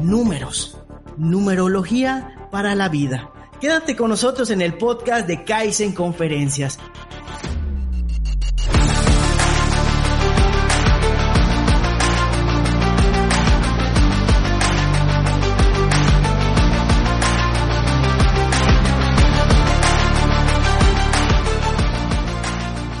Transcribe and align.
Números. 0.00 0.78
Numerología 1.16 2.48
para 2.52 2.76
la 2.76 2.88
vida. 2.88 3.32
Quédate 3.60 3.96
con 3.96 4.10
nosotros 4.10 4.50
en 4.50 4.62
el 4.62 4.74
podcast 4.74 5.26
de 5.26 5.42
Kaizen 5.42 5.90
Conferencias. 5.90 6.78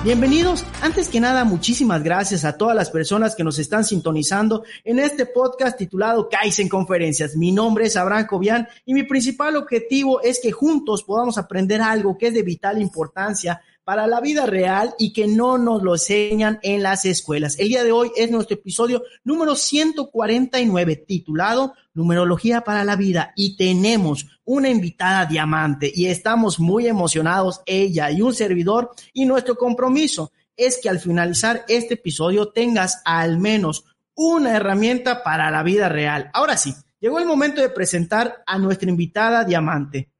Bienvenidos. 0.08 0.64
Antes 0.80 1.06
que 1.10 1.20
nada, 1.20 1.44
muchísimas 1.44 2.02
gracias 2.02 2.46
a 2.46 2.56
todas 2.56 2.74
las 2.74 2.88
personas 2.88 3.36
que 3.36 3.44
nos 3.44 3.58
están 3.58 3.84
sintonizando 3.84 4.64
en 4.82 5.00
este 5.00 5.26
podcast 5.26 5.76
titulado 5.76 6.30
Kaizen 6.30 6.70
Conferencias. 6.70 7.36
Mi 7.36 7.52
nombre 7.52 7.84
es 7.84 7.96
Abraham 7.98 8.26
Cobian 8.26 8.68
y 8.86 8.94
mi 8.94 9.02
principal 9.02 9.56
objetivo 9.56 10.22
es 10.22 10.40
que 10.42 10.50
juntos 10.50 11.02
podamos 11.02 11.36
aprender 11.36 11.82
algo 11.82 12.16
que 12.16 12.28
es 12.28 12.32
de 12.32 12.40
vital 12.40 12.80
importancia 12.80 13.60
para 13.88 14.06
la 14.06 14.20
vida 14.20 14.44
real 14.44 14.94
y 14.98 15.14
que 15.14 15.26
no 15.26 15.56
nos 15.56 15.82
lo 15.82 15.94
enseñan 15.94 16.58
en 16.60 16.82
las 16.82 17.06
escuelas. 17.06 17.58
El 17.58 17.68
día 17.68 17.82
de 17.84 17.90
hoy 17.90 18.12
es 18.16 18.30
nuestro 18.30 18.56
episodio 18.56 19.02
número 19.24 19.54
149 19.54 20.96
titulado 20.96 21.72
Numerología 21.94 22.60
para 22.60 22.84
la 22.84 22.96
vida 22.96 23.32
y 23.34 23.56
tenemos 23.56 24.26
una 24.44 24.68
invitada 24.68 25.24
diamante 25.24 25.90
y 25.94 26.04
estamos 26.04 26.60
muy 26.60 26.86
emocionados, 26.86 27.62
ella 27.64 28.10
y 28.10 28.20
un 28.20 28.34
servidor 28.34 28.90
y 29.14 29.24
nuestro 29.24 29.56
compromiso 29.56 30.32
es 30.54 30.78
que 30.82 30.90
al 30.90 31.00
finalizar 31.00 31.64
este 31.66 31.94
episodio 31.94 32.48
tengas 32.50 33.00
al 33.06 33.38
menos 33.38 33.86
una 34.14 34.54
herramienta 34.54 35.22
para 35.22 35.50
la 35.50 35.62
vida 35.62 35.88
real. 35.88 36.30
Ahora 36.34 36.58
sí, 36.58 36.74
llegó 37.00 37.20
el 37.20 37.24
momento 37.24 37.62
de 37.62 37.70
presentar 37.70 38.42
a 38.46 38.58
nuestra 38.58 38.90
invitada 38.90 39.44
diamante. 39.44 40.10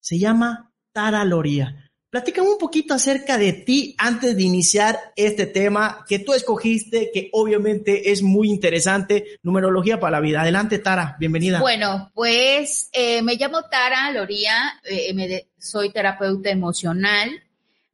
Se 0.00 0.20
llama 0.20 0.72
Tara 0.92 1.24
Loría. 1.24 1.81
Platícame 2.12 2.50
un 2.50 2.58
poquito 2.58 2.92
acerca 2.92 3.38
de 3.38 3.54
ti 3.54 3.94
antes 3.96 4.36
de 4.36 4.42
iniciar 4.42 4.98
este 5.16 5.46
tema 5.46 6.04
que 6.06 6.18
tú 6.18 6.34
escogiste, 6.34 7.10
que 7.10 7.30
obviamente 7.32 8.12
es 8.12 8.20
muy 8.22 8.50
interesante, 8.50 9.38
numerología 9.42 9.98
para 9.98 10.18
la 10.18 10.20
vida. 10.20 10.42
Adelante, 10.42 10.78
Tara, 10.78 11.16
bienvenida. 11.18 11.58
Bueno, 11.60 12.10
pues 12.12 12.90
eh, 12.92 13.22
me 13.22 13.36
llamo 13.36 13.62
Tara 13.62 14.10
Loría, 14.10 14.78
eh, 14.84 15.46
soy 15.56 15.90
terapeuta 15.90 16.50
emocional, 16.50 17.30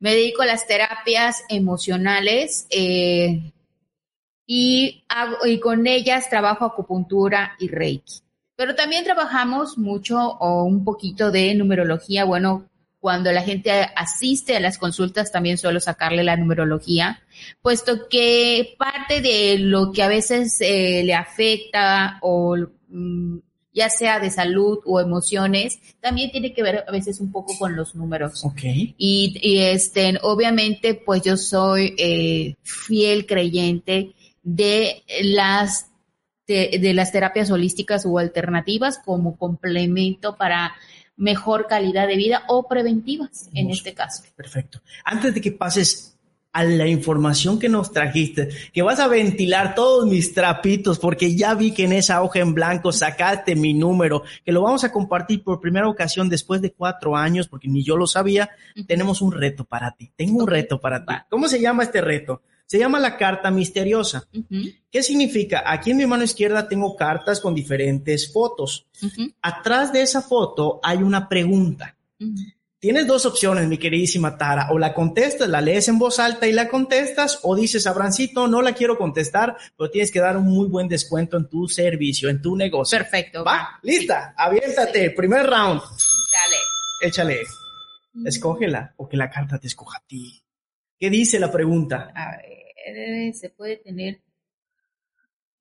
me 0.00 0.14
dedico 0.16 0.42
a 0.42 0.46
las 0.46 0.66
terapias 0.66 1.44
emocionales 1.48 2.66
eh, 2.70 3.52
y, 4.48 5.05
y 5.44 5.61
con 5.61 5.86
ellas 5.86 6.28
trabajo 6.28 6.64
acupuntura 6.64 7.55
y 7.61 7.69
reiki. 7.69 8.14
Pero 8.56 8.74
también 8.74 9.05
trabajamos 9.05 9.78
mucho 9.78 10.19
o 10.19 10.64
un 10.64 10.83
poquito 10.83 11.30
de 11.30 11.55
numerología, 11.55 12.24
bueno, 12.24 12.69
cuando 13.01 13.31
la 13.33 13.43
gente 13.43 13.71
asiste 13.95 14.57
a 14.57 14.61
las 14.61 14.79
consultas 14.79 15.31
también 15.31 15.59
suelo 15.59 15.81
sacarle 15.81 16.25
la 16.25 16.37
numerología, 16.37 17.23
puesto 17.63 18.09
que 18.09 18.75
parte 18.79 19.21
de 19.21 19.59
lo 19.59 19.93
que 19.93 20.03
a 20.03 20.09
veces 20.09 20.57
eh, 20.61 21.03
le 21.05 21.15
afecta 21.15 22.19
o 22.23 22.57
mm, 22.89 23.39
ya 23.73 23.91
sea 23.91 24.19
de 24.19 24.31
salud 24.31 24.81
o 24.85 24.99
emociones, 24.99 25.79
también 26.01 26.33
tiene 26.33 26.53
que 26.53 26.65
ver 26.65 26.85
a 26.89 26.91
veces 26.91 27.21
un 27.21 27.31
poco 27.31 27.57
con 27.57 27.77
los 27.77 27.95
números. 27.95 28.45
Ok. 28.45 28.61
Y, 28.65 29.59
este, 29.61 30.19
obviamente, 30.23 30.95
pues 30.95 31.23
yo 31.23 31.37
soy 31.37 31.95
eh, 31.97 32.57
fiel 32.63 33.27
creyente 33.27 34.15
de 34.43 35.05
las 35.23 35.87
de 36.48 36.95
las 36.95 37.13
terapias 37.13 37.51
holísticas 37.51 38.07
o 38.07 38.19
alternativas 38.19 38.98
como 39.05 39.37
complemento 39.37 40.39
para 40.39 40.73
mejor 41.18 41.67
calidad 41.67 42.06
de 42.06 42.17
vida 42.17 42.45
o 42.48 42.67
preventivas 42.67 43.51
en 43.52 43.70
este 43.70 43.92
caso. 43.92 44.23
Perfecto. 44.34 44.80
Antes 45.05 45.34
de 45.34 45.40
que 45.40 45.52
pases 45.52 46.14
a 46.52 46.64
la 46.64 46.86
información 46.86 47.58
que 47.58 47.68
nos 47.68 47.92
trajiste, 47.92 48.48
que 48.73 48.83
vas 48.83 48.98
a 49.01 49.08
ventilar 49.08 49.74
todos 49.74 50.07
mis 50.07 50.33
trapitos, 50.33 50.98
porque 50.98 51.36
ya 51.36 51.55
vi 51.55 51.73
que 51.73 51.84
en 51.84 51.92
esa 51.92 52.23
hoja 52.23 52.39
en 52.39 52.55
blanco 52.55 52.90
sacaste 52.90 53.55
mi 53.55 53.74
número, 53.74 54.23
que 54.45 54.52
lo 54.52 54.62
vamos 54.62 54.83
a 54.84 54.92
compartir 54.92 55.42
por 55.42 55.61
primera 55.61 55.89
ocasión 55.89 56.28
después 56.28 56.62
de 56.62 56.73
cuatro 56.73 57.17
años, 57.17 57.48
porque 57.48 57.68
ni 57.68 57.84
yo 57.84 57.96
lo 57.96 58.07
sabía. 58.07 58.51
Tenemos 58.86 59.20
un 59.20 59.33
reto 59.33 59.64
para 59.64 59.92
ti. 59.92 60.11
Tengo 60.17 60.39
un 60.39 60.46
reto 60.46 60.80
para 60.80 61.05
ti. 61.05 61.14
¿Cómo 61.28 61.48
se 61.48 61.61
llama 61.61 61.83
este 61.83 62.01
reto? 62.01 62.42
Se 62.68 62.79
llama 62.79 63.01
la 63.01 63.17
carta 63.17 63.51
misteriosa. 63.51 64.29
¿Qué 64.90 65.02
significa? 65.02 65.62
Aquí 65.64 65.92
en 65.92 65.96
mi 65.96 66.05
mano 66.06 66.23
izquierda 66.23 66.68
tengo 66.68 66.95
cartas 66.96 67.40
con 67.40 67.55
diferentes 67.55 68.30
fotos. 68.30 68.86
Atrás 69.40 69.90
de 69.90 70.02
esa 70.02 70.20
foto 70.20 70.78
hay 70.83 70.98
una 70.98 71.30
pregunta. 71.30 71.96
Tienes 72.78 73.07
dos 73.07 73.24
opciones, 73.24 73.67
mi 73.68 73.78
queridísima 73.78 74.36
Tara. 74.36 74.68
O 74.70 74.78
la 74.78 74.92
contestas, 74.92 75.48
la 75.48 75.62
lees 75.62 75.89
en 75.89 75.98
voz 75.98 76.18
alta 76.18 76.46
y 76.46 76.52
la 76.52 76.68
contestas, 76.68 77.39
o 77.42 77.57
dices, 77.57 77.86
Abrancito, 77.86 78.46
no 78.46 78.61
la 78.61 78.74
quiero 78.74 78.98
contestar, 78.98 79.57
pero 79.74 79.90
tienes 79.90 80.12
que 80.12 80.20
dar 80.20 80.36
un 80.36 80.45
muy 80.45 80.68
buen 80.68 80.89
descuento 80.89 81.39
en 81.39 81.48
tu 81.48 81.68
servicio, 81.68 82.28
en 82.28 82.42
tu 82.42 82.55
negocio. 82.55 82.98
Perfecto. 82.98 83.45
Va, 83.45 83.80
lista, 83.83 84.34
aviéntate, 84.36 85.11
primer 85.12 85.46
round. 85.46 85.80
Dale. 85.80 86.57
Échale. 87.01 87.40
Escógela 88.27 88.92
o 88.98 89.08
que 89.08 89.17
la 89.17 89.30
carta 89.30 89.58
te 89.58 89.68
escoja 89.68 89.96
a 89.96 90.07
ti. 90.07 90.45
¿Qué 90.98 91.08
dice 91.08 91.40
la 91.40 91.51
pregunta? 91.51 92.12
A 92.14 92.36
ver 92.36 92.58
se 93.34 93.50
puede 93.50 93.77
tener 93.77 94.20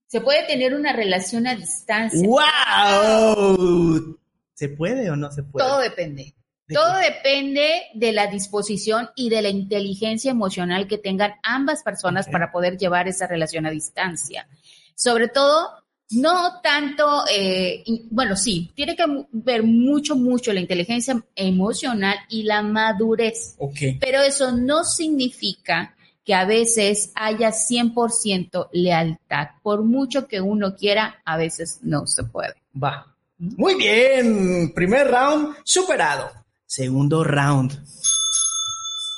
se 0.07 0.22
puede 0.22 0.47
tener 0.47 0.73
una 0.73 0.94
relación 0.94 1.47
a 1.47 1.55
distancia. 1.55 2.25
¡Wow! 2.25 4.17
¿Se 4.53 4.69
puede 4.69 5.11
o 5.11 5.17
no 5.17 5.29
se 5.31 5.44
puede? 5.44 5.67
Todo 5.67 5.79
depende. 5.79 6.33
Todo 6.69 6.97
depende 6.97 7.83
de 7.94 8.11
la 8.11 8.28
disposición 8.28 9.09
y 9.16 9.29
de 9.29 9.41
la 9.41 9.50
inteligencia 9.50 10.31
emocional 10.31 10.88
que 10.88 10.97
tengan 10.97 11.33
ambas 11.44 11.83
personas 11.83 12.28
para 12.28 12.51
poder 12.51 12.78
llevar 12.78 13.07
esa 13.07 13.28
relación 13.28 13.66
a 13.66 13.72
distancia. 13.72 14.47
Sobre 14.95 15.29
todo, 15.29 15.69
no 16.11 16.59
tanto, 16.61 17.23
eh, 17.31 17.84
bueno, 18.09 18.35
sí, 18.35 18.72
tiene 18.75 18.95
que 18.95 19.05
ver 19.31 19.63
mucho, 19.63 20.16
mucho 20.16 20.51
la 20.51 20.59
inteligencia 20.59 21.22
emocional 21.35 22.17
y 22.29 22.44
la 22.44 22.61
madurez. 22.61 23.55
Okay. 23.57 23.97
Pero 23.99 24.22
eso 24.22 24.51
no 24.51 24.84
significa 24.84 25.97
que 26.28 26.34
a 26.34 26.44
veces 26.44 27.14
haya 27.16 27.52
100% 27.52 28.68
lealtad. 28.74 29.48
Por 29.64 29.84
mucho 29.84 30.28
que 30.28 30.42
uno 30.42 30.76
quiera, 30.76 31.22
a 31.24 31.38
veces 31.38 31.80
no 31.84 32.06
se 32.06 32.26
puede. 32.26 32.54
Va. 32.76 33.16
Muy 33.38 33.76
bien. 33.76 34.74
Primer 34.74 35.08
round 35.08 35.56
superado. 35.64 36.30
Segundo 36.66 37.24
round. 37.24 37.82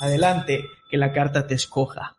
Adelante, 0.02 0.66
que 0.92 0.97
la 0.97 1.12
carta 1.12 1.47
te 1.47 1.56
escoja. 1.56 2.16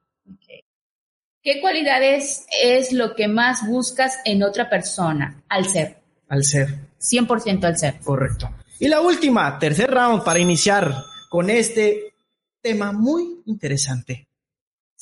¿Qué 1.41 1.61
cualidades 1.61 2.45
es 2.61 2.93
lo 2.93 3.15
que 3.15 3.29
más 3.29 3.65
buscas 3.69 4.19
en 4.25 4.43
otra 4.43 4.69
persona? 4.69 5.45
Al 5.49 5.67
ser. 5.67 6.03
Al 6.29 6.43
ser. 6.43 6.91
100% 7.01 7.65
al 7.65 7.79
ser. 7.79 8.01
Correcto. 8.01 8.51
Y 8.81 8.89
la 8.89 9.01
última, 9.01 9.57
tercer 9.61 9.89
round 9.89 10.25
para 10.25 10.41
iniciar 10.41 10.93
con 11.29 11.49
este 11.49 12.13
tema 12.61 12.91
muy 12.91 13.41
interesante. 13.47 14.27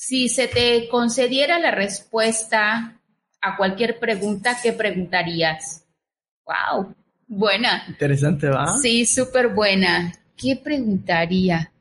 Si 0.00 0.28
se 0.28 0.46
te 0.46 0.88
concediera 0.88 1.58
la 1.58 1.72
respuesta 1.72 3.00
a 3.40 3.56
cualquier 3.56 3.98
pregunta, 3.98 4.56
¿qué 4.62 4.72
preguntarías? 4.72 5.84
Wow, 6.46 6.94
buena. 7.26 7.82
Interesante, 7.88 8.48
¿va? 8.48 8.78
Sí, 8.80 9.04
súper 9.04 9.48
buena. 9.48 10.12
¿Qué 10.36 10.54
preguntaría? 10.54 11.72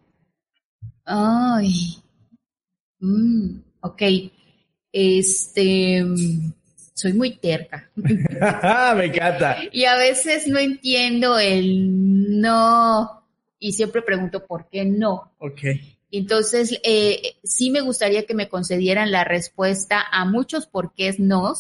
Ay, 1.06 2.02
mm, 3.02 3.60
ok. 3.82 4.02
Este, 4.92 6.04
soy 6.96 7.14
muy 7.14 7.38
terca. 7.38 7.88
Me 7.96 9.06
encanta. 9.06 9.58
Y 9.72 9.86
a 9.86 9.96
veces 9.96 10.48
no 10.48 10.58
entiendo 10.58 11.38
el 11.38 12.42
no 12.42 13.28
y 13.60 13.74
siempre 13.74 14.02
pregunto 14.02 14.44
por 14.44 14.68
qué 14.70 14.86
no. 14.86 15.34
Ok. 15.38 15.62
Entonces, 16.12 16.80
eh, 16.84 17.38
sí 17.44 17.70
me 17.70 17.82
gustaría 17.82 18.26
que 18.26 18.34
me 18.34 18.50
concedieran 18.50 19.12
la 19.12 19.24
respuesta 19.24 20.06
a 20.12 20.26
muchos 20.26 20.66
porqués 20.66 21.20
no, 21.20 21.54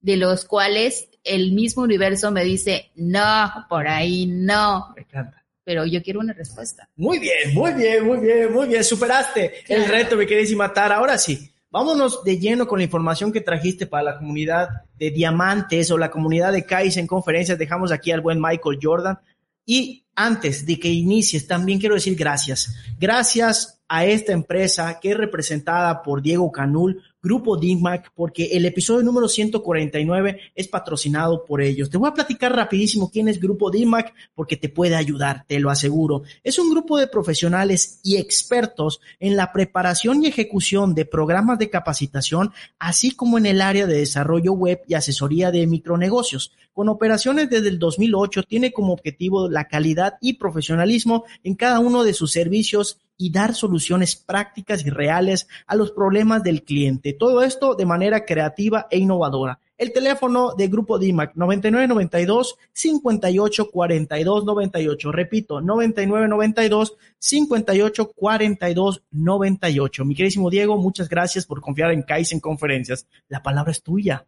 de 0.00 0.16
los 0.16 0.44
cuales 0.44 1.08
el 1.24 1.52
mismo 1.52 1.82
universo 1.82 2.30
me 2.30 2.44
dice, 2.44 2.92
no, 2.94 3.66
por 3.68 3.88
ahí 3.88 4.26
no. 4.26 4.92
Me 4.94 5.02
encanta. 5.02 5.44
Pero 5.64 5.84
yo 5.84 6.00
quiero 6.00 6.20
una 6.20 6.32
respuesta. 6.32 6.88
Muy 6.94 7.18
bien, 7.18 7.52
muy 7.52 7.72
bien, 7.72 8.06
muy 8.06 8.18
bien, 8.20 8.52
muy 8.52 8.68
bien. 8.68 8.84
Superaste 8.84 9.64
el 9.66 9.84
reto, 9.86 10.16
me 10.16 10.26
queréis 10.26 10.54
matar. 10.54 10.92
Ahora 10.92 11.18
sí, 11.18 11.52
vámonos 11.70 12.22
de 12.22 12.38
lleno 12.38 12.68
con 12.68 12.78
la 12.78 12.84
información 12.84 13.32
que 13.32 13.40
trajiste 13.40 13.86
para 13.86 14.04
la 14.04 14.18
comunidad 14.18 14.68
de 14.94 15.10
diamantes 15.10 15.90
o 15.90 15.98
la 15.98 16.08
comunidad 16.08 16.52
de 16.52 16.64
en 16.70 17.08
conferencias. 17.08 17.58
Dejamos 17.58 17.90
aquí 17.90 18.12
al 18.12 18.20
buen 18.20 18.40
Michael 18.40 18.78
Jordan 18.80 19.18
Y 19.66 20.04
antes 20.14 20.64
de 20.64 20.80
que 20.80 20.88
inicies, 20.88 21.46
también 21.46 21.78
quiero 21.78 21.96
decir 21.96 22.16
gracias. 22.16 22.74
Gracias 22.98 23.82
a 23.88 24.06
esta 24.06 24.32
empresa 24.32 24.98
que 25.00 25.10
es 25.10 25.16
representada 25.16 26.02
por 26.02 26.22
Diego 26.22 26.50
Canul, 26.50 27.02
Grupo 27.26 27.56
DIMAC, 27.56 28.12
porque 28.14 28.50
el 28.52 28.66
episodio 28.66 29.02
número 29.02 29.26
149 29.26 30.38
es 30.54 30.68
patrocinado 30.68 31.44
por 31.44 31.60
ellos. 31.60 31.90
Te 31.90 31.98
voy 31.98 32.08
a 32.08 32.14
platicar 32.14 32.54
rapidísimo 32.54 33.10
quién 33.10 33.26
es 33.26 33.40
Grupo 33.40 33.68
DIMAC, 33.68 34.14
porque 34.36 34.56
te 34.56 34.68
puede 34.68 34.94
ayudar, 34.94 35.44
te 35.48 35.58
lo 35.58 35.70
aseguro. 35.70 36.22
Es 36.44 36.60
un 36.60 36.70
grupo 36.70 36.96
de 36.98 37.08
profesionales 37.08 37.98
y 38.04 38.16
expertos 38.16 39.00
en 39.18 39.36
la 39.36 39.52
preparación 39.52 40.22
y 40.22 40.28
ejecución 40.28 40.94
de 40.94 41.04
programas 41.04 41.58
de 41.58 41.68
capacitación, 41.68 42.52
así 42.78 43.10
como 43.10 43.38
en 43.38 43.46
el 43.46 43.60
área 43.60 43.88
de 43.88 43.98
desarrollo 43.98 44.52
web 44.52 44.82
y 44.86 44.94
asesoría 44.94 45.50
de 45.50 45.66
micronegocios. 45.66 46.52
Con 46.72 46.88
operaciones 46.88 47.50
desde 47.50 47.70
el 47.70 47.80
2008, 47.80 48.44
tiene 48.44 48.70
como 48.70 48.92
objetivo 48.92 49.48
la 49.48 49.66
calidad 49.66 50.14
y 50.20 50.34
profesionalismo 50.34 51.24
en 51.42 51.56
cada 51.56 51.80
uno 51.80 52.04
de 52.04 52.14
sus 52.14 52.30
servicios 52.30 52.98
y 53.18 53.30
dar 53.30 53.54
soluciones 53.54 54.16
prácticas 54.16 54.84
y 54.84 54.90
reales 54.90 55.48
a 55.66 55.76
los 55.76 55.92
problemas 55.92 56.42
del 56.42 56.62
cliente. 56.62 57.12
Todo 57.12 57.42
esto 57.42 57.74
de 57.74 57.86
manera 57.86 58.24
creativa 58.24 58.86
e 58.90 58.98
innovadora. 58.98 59.58
El 59.78 59.92
teléfono 59.92 60.54
de 60.54 60.68
Grupo 60.68 60.98
DIMAC 60.98 61.34
9992 61.34 62.56
58 62.72 63.70
42 63.70 64.44
98. 64.44 65.12
Repito, 65.12 65.60
9992 65.60 66.96
58 67.18 68.12
42 68.14 69.02
98. 69.10 70.04
Mi 70.04 70.14
queridísimo 70.14 70.48
Diego, 70.48 70.78
muchas 70.78 71.08
gracias 71.08 71.44
por 71.44 71.60
confiar 71.60 71.92
en 71.92 72.02
Kaizen 72.02 72.40
Conferencias. 72.40 73.06
La 73.28 73.42
palabra 73.42 73.72
es 73.72 73.82
tuya. 73.82 74.24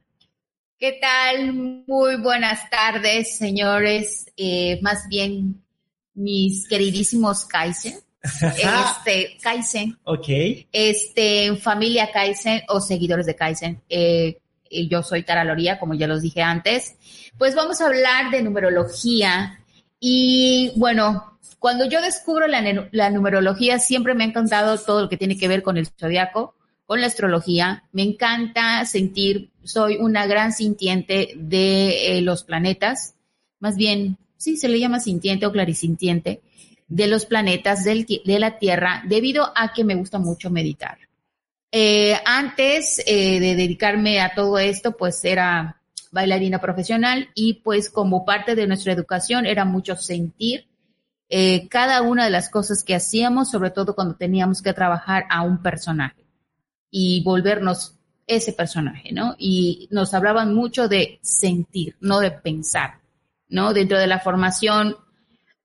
¿Qué 0.79 0.99
tal? 1.00 1.55
Muy 1.55 2.20
buenas 2.23 2.69
tardes, 2.70 3.37
señores. 3.37 4.31
Eh, 4.37 4.79
más 4.82 5.08
bien, 5.08 5.64
mis 6.14 6.69
queridísimos 6.69 7.46
Kaizen 7.46 7.99
este, 8.42 9.38
Kaizen. 9.42 9.98
Ok. 10.04 10.28
Este, 10.72 11.56
familia 11.56 12.10
Kaizen 12.12 12.62
o 12.69 12.80
seguidores 12.80 13.26
de 13.26 13.36
Kaizen. 13.36 13.82
Eh, 13.88 14.38
yo 14.88 15.02
soy 15.02 15.22
Tara 15.22 15.44
Loría, 15.44 15.78
como 15.78 15.94
ya 15.94 16.06
los 16.06 16.22
dije 16.22 16.42
antes. 16.42 16.96
Pues 17.36 17.54
vamos 17.54 17.80
a 17.80 17.86
hablar 17.86 18.30
de 18.30 18.42
numerología. 18.42 19.60
Y 20.00 20.72
bueno, 20.76 21.38
cuando 21.58 21.86
yo 21.86 22.00
descubro 22.00 22.46
la, 22.46 22.88
la 22.92 23.10
numerología, 23.10 23.78
siempre 23.78 24.14
me 24.14 24.25
ha 24.25 24.28
encantado 24.28 24.78
todo 24.78 25.02
lo 25.02 25.08
que 25.08 25.16
tiene 25.16 25.38
que 25.38 25.48
ver 25.48 25.62
con 25.62 25.76
el 25.76 25.86
zodiaco, 25.86 26.54
con 26.86 27.00
la 27.00 27.06
astrología. 27.06 27.84
Me 27.92 28.02
encanta 28.02 28.84
sentir, 28.84 29.50
soy 29.64 29.96
una 29.96 30.26
gran 30.26 30.52
sintiente 30.52 31.32
de 31.36 32.19
eh, 32.19 32.22
los 32.22 32.44
planetas. 32.44 33.14
Más 33.58 33.76
bien, 33.76 34.19
sí, 34.36 34.56
se 34.56 34.69
le 34.69 34.78
llama 34.78 35.00
sintiente 35.00 35.46
o 35.46 35.52
clarisintiente 35.52 36.42
de 36.88 37.06
los 37.06 37.26
planetas 37.26 37.85
de 37.85 38.38
la 38.38 38.58
Tierra 38.58 39.02
debido 39.06 39.52
a 39.55 39.73
que 39.73 39.85
me 39.85 39.94
gusta 39.94 40.19
mucho 40.19 40.50
meditar. 40.50 40.99
Eh, 41.70 42.19
antes 42.25 43.02
eh, 43.06 43.40
de 43.40 43.55
dedicarme 43.55 44.20
a 44.20 44.35
todo 44.35 44.58
esto, 44.58 44.96
pues 44.96 45.23
era 45.25 45.82
bailarina 46.11 46.61
profesional 46.61 47.29
y 47.35 47.55
pues 47.55 47.90
como 47.90 48.25
parte 48.25 48.55
de 48.55 48.67
nuestra 48.67 48.94
educación 48.94 49.44
era 49.44 49.67
mucho 49.67 49.94
sentir 49.96 50.67
eh, 51.29 51.69
cada 51.69 52.00
una 52.00 52.25
de 52.25 52.31
las 52.31 52.49
cosas 52.49 52.82
que 52.82 52.94
hacíamos, 52.94 53.50
sobre 53.50 53.70
todo 53.70 53.94
cuando 53.94 54.17
teníamos 54.17 54.62
que 54.62 54.73
trabajar 54.73 55.26
a 55.29 55.43
un 55.43 55.62
personaje 55.62 56.25
y 56.91 57.23
volvernos 57.23 57.96
ese 58.26 58.55
personaje, 58.55 59.12
¿no? 59.12 59.34
Y 59.38 59.88
nos 59.91 60.14
hablaban 60.14 60.55
mucho 60.55 60.88
de 60.88 61.19
sentir, 61.20 61.96
no 62.00 62.20
de 62.20 62.31
pensar, 62.31 63.00
¿no? 63.49 63.75
Dentro 63.75 63.99
de 63.99 64.06
la 64.06 64.20
formación 64.20 64.96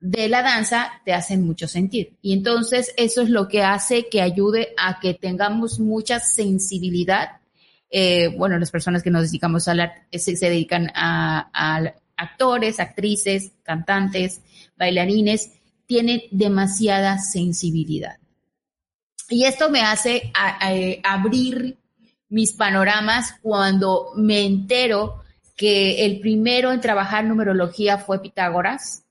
de 0.04 0.28
la 0.28 0.42
danza 0.42 1.02
te 1.06 1.14
hacen 1.14 1.46
mucho 1.46 1.66
sentir. 1.66 2.18
Y 2.22 2.34
entonces 2.34 2.94
eso 2.98 3.22
es 3.22 3.30
lo 3.30 3.48
que 3.48 3.64
hace 3.64 4.10
que 4.10 4.22
ayude 4.22 4.74
a 4.78 5.00
que 5.00 5.14
tengamos 5.14 5.80
mucha 5.80 6.20
sensibilidad. 6.20 7.38
Eh, 7.90 8.28
bueno, 8.38 8.60
las 8.60 8.70
personas 8.70 9.02
que 9.02 9.12
nos 9.12 9.24
dedicamos 9.24 9.70
a 9.70 9.76
la, 9.76 9.94
se, 10.12 10.34
dedican 10.34 10.92
a, 10.94 11.94
actores, 12.18 12.82
actrices, 12.82 13.54
cantantes, 13.64 14.42
bailarines, 14.78 15.52
tienen 15.86 16.24
demasiada 16.32 17.18
sensibilidad. 17.18 18.18
Y 19.30 19.46
esto 19.46 19.70
me 19.70 19.84
hace 19.84 20.34
abrir 21.02 21.78
mis 22.28 22.52
panoramas 22.52 23.36
cuando 23.42 24.12
me 24.18 24.46
entero 24.46 25.24
que 25.56 26.06
el 26.06 26.20
primero 26.20 26.74
en 26.74 26.82
trabajar 26.82 27.24
numerología 27.24 27.98
fue 28.00 28.22
Pitágoras, 28.22 29.03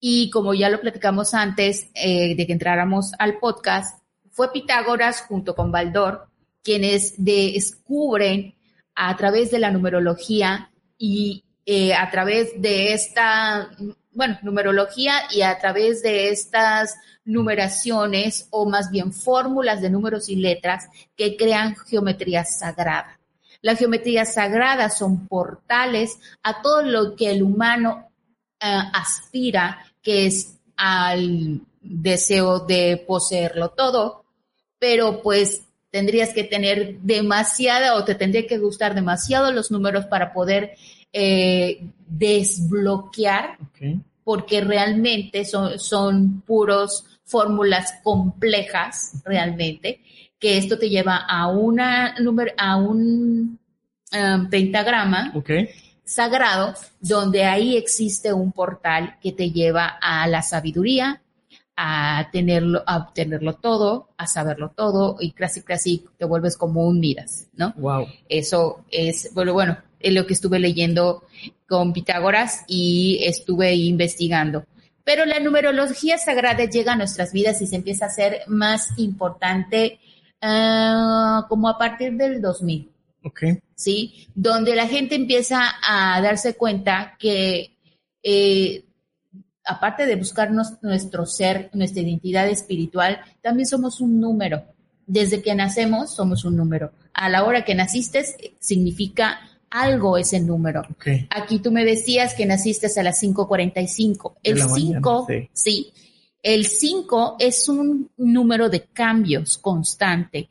y 0.00 0.30
como 0.30 0.54
ya 0.54 0.68
lo 0.68 0.80
platicamos 0.80 1.34
antes 1.34 1.90
eh, 1.94 2.34
de 2.36 2.46
que 2.46 2.52
entráramos 2.52 3.12
al 3.18 3.38
podcast, 3.38 4.02
fue 4.30 4.52
Pitágoras 4.52 5.22
junto 5.22 5.54
con 5.54 5.72
Baldor 5.72 6.28
quienes 6.62 7.14
descubren 7.16 8.54
a 8.94 9.16
través 9.16 9.50
de 9.50 9.58
la 9.58 9.70
numerología 9.70 10.70
y 10.98 11.44
eh, 11.64 11.94
a 11.94 12.10
través 12.10 12.60
de 12.60 12.92
esta, 12.92 13.70
bueno, 14.12 14.38
numerología 14.42 15.14
y 15.30 15.42
a 15.42 15.58
través 15.58 16.02
de 16.02 16.30
estas 16.30 16.96
numeraciones 17.24 18.48
o 18.50 18.68
más 18.68 18.90
bien 18.90 19.12
fórmulas 19.12 19.80
de 19.80 19.90
números 19.90 20.28
y 20.28 20.36
letras 20.36 20.88
que 21.16 21.36
crean 21.36 21.76
geometría 21.76 22.44
sagrada. 22.44 23.18
La 23.60 23.74
geometría 23.74 24.24
sagrada 24.24 24.88
son 24.88 25.26
portales 25.26 26.18
a 26.42 26.62
todo 26.62 26.82
lo 26.82 27.16
que 27.16 27.30
el 27.30 27.42
humano 27.42 28.08
eh, 28.60 28.66
aspira 28.92 29.84
que 30.02 30.26
es 30.26 30.58
al 30.76 31.62
deseo 31.80 32.60
de 32.60 33.02
poseerlo 33.06 33.70
todo, 33.70 34.24
pero 34.78 35.22
pues 35.22 35.62
tendrías 35.90 36.32
que 36.32 36.44
tener 36.44 36.98
demasiada 37.00 37.94
o 37.94 38.04
te 38.04 38.14
tendría 38.14 38.46
que 38.46 38.58
gustar 38.58 38.94
demasiado 38.94 39.52
los 39.52 39.70
números 39.70 40.06
para 40.06 40.32
poder 40.32 40.76
eh, 41.12 41.90
desbloquear, 42.06 43.58
porque 44.22 44.60
realmente 44.60 45.44
son, 45.44 45.78
son 45.78 46.42
puros 46.42 47.04
fórmulas 47.24 47.94
complejas, 48.02 49.20
realmente, 49.24 50.00
que 50.38 50.56
esto 50.56 50.78
te 50.78 50.88
lleva 50.88 51.16
a 51.16 51.48
una 51.48 52.14
número, 52.20 52.52
a 52.56 52.76
un 52.76 53.58
um, 54.12 54.50
pentagrama 54.50 55.32
sagrado, 56.08 56.74
donde 57.00 57.44
ahí 57.44 57.76
existe 57.76 58.32
un 58.32 58.50
portal 58.52 59.18
que 59.20 59.32
te 59.32 59.50
lleva 59.50 59.98
a 60.00 60.26
la 60.26 60.40
sabiduría, 60.40 61.20
a 61.76 62.28
tenerlo, 62.32 62.82
a 62.86 62.96
obtenerlo 62.96 63.54
todo, 63.54 64.08
a 64.16 64.26
saberlo 64.26 64.70
todo, 64.70 65.18
y 65.20 65.32
casi 65.32 65.62
casi 65.62 66.04
te 66.16 66.24
vuelves 66.24 66.56
como 66.56 66.86
un 66.88 66.98
Midas, 66.98 67.48
¿no? 67.54 67.74
Wow. 67.76 68.06
Eso 68.28 68.84
es, 68.90 69.32
bueno, 69.34 69.52
bueno, 69.52 69.76
es 70.00 70.14
lo 70.14 70.26
que 70.26 70.32
estuve 70.32 70.58
leyendo 70.58 71.24
con 71.68 71.92
Pitágoras 71.92 72.64
y 72.66 73.20
estuve 73.22 73.74
investigando. 73.74 74.64
Pero 75.04 75.26
la 75.26 75.40
numerología 75.40 76.16
sagrada 76.16 76.64
llega 76.64 76.94
a 76.94 76.96
nuestras 76.96 77.32
vidas 77.32 77.60
y 77.60 77.66
se 77.66 77.76
empieza 77.76 78.06
a 78.06 78.10
ser 78.10 78.40
más 78.46 78.98
importante 78.98 80.00
ah, 80.40 81.46
como 81.48 81.68
a 81.68 81.78
partir 81.78 82.14
del 82.14 82.40
2000. 82.40 82.90
¿Sí? 83.78 84.26
Donde 84.34 84.74
la 84.74 84.88
gente 84.88 85.14
empieza 85.14 85.62
a 85.86 86.20
darse 86.20 86.56
cuenta 86.56 87.16
que 87.16 87.78
eh, 88.24 88.84
aparte 89.64 90.04
de 90.06 90.16
buscarnos 90.16 90.82
nuestro 90.82 91.26
ser, 91.26 91.70
nuestra 91.74 92.02
identidad 92.02 92.48
espiritual, 92.48 93.20
también 93.40 93.66
somos 93.66 94.00
un 94.00 94.20
número. 94.20 94.64
Desde 95.06 95.42
que 95.42 95.54
nacemos 95.54 96.14
somos 96.14 96.44
un 96.44 96.56
número. 96.56 96.92
A 97.12 97.28
la 97.28 97.44
hora 97.44 97.64
que 97.64 97.74
naciste 97.74 98.24
significa 98.58 99.40
algo 99.70 100.18
ese 100.18 100.40
número. 100.40 100.82
Aquí 101.30 101.60
tú 101.60 101.70
me 101.70 101.84
decías 101.84 102.34
que 102.34 102.46
naciste 102.46 102.88
a 102.98 103.02
las 103.02 103.22
5.45. 103.22 104.34
El 104.42 104.60
5, 104.60 105.26
sí. 105.52 105.92
El 106.42 106.66
5 106.66 107.36
es 107.38 107.68
un 107.68 108.10
número 108.16 108.68
de 108.68 108.84
cambios 108.84 109.58
constante. 109.58 110.48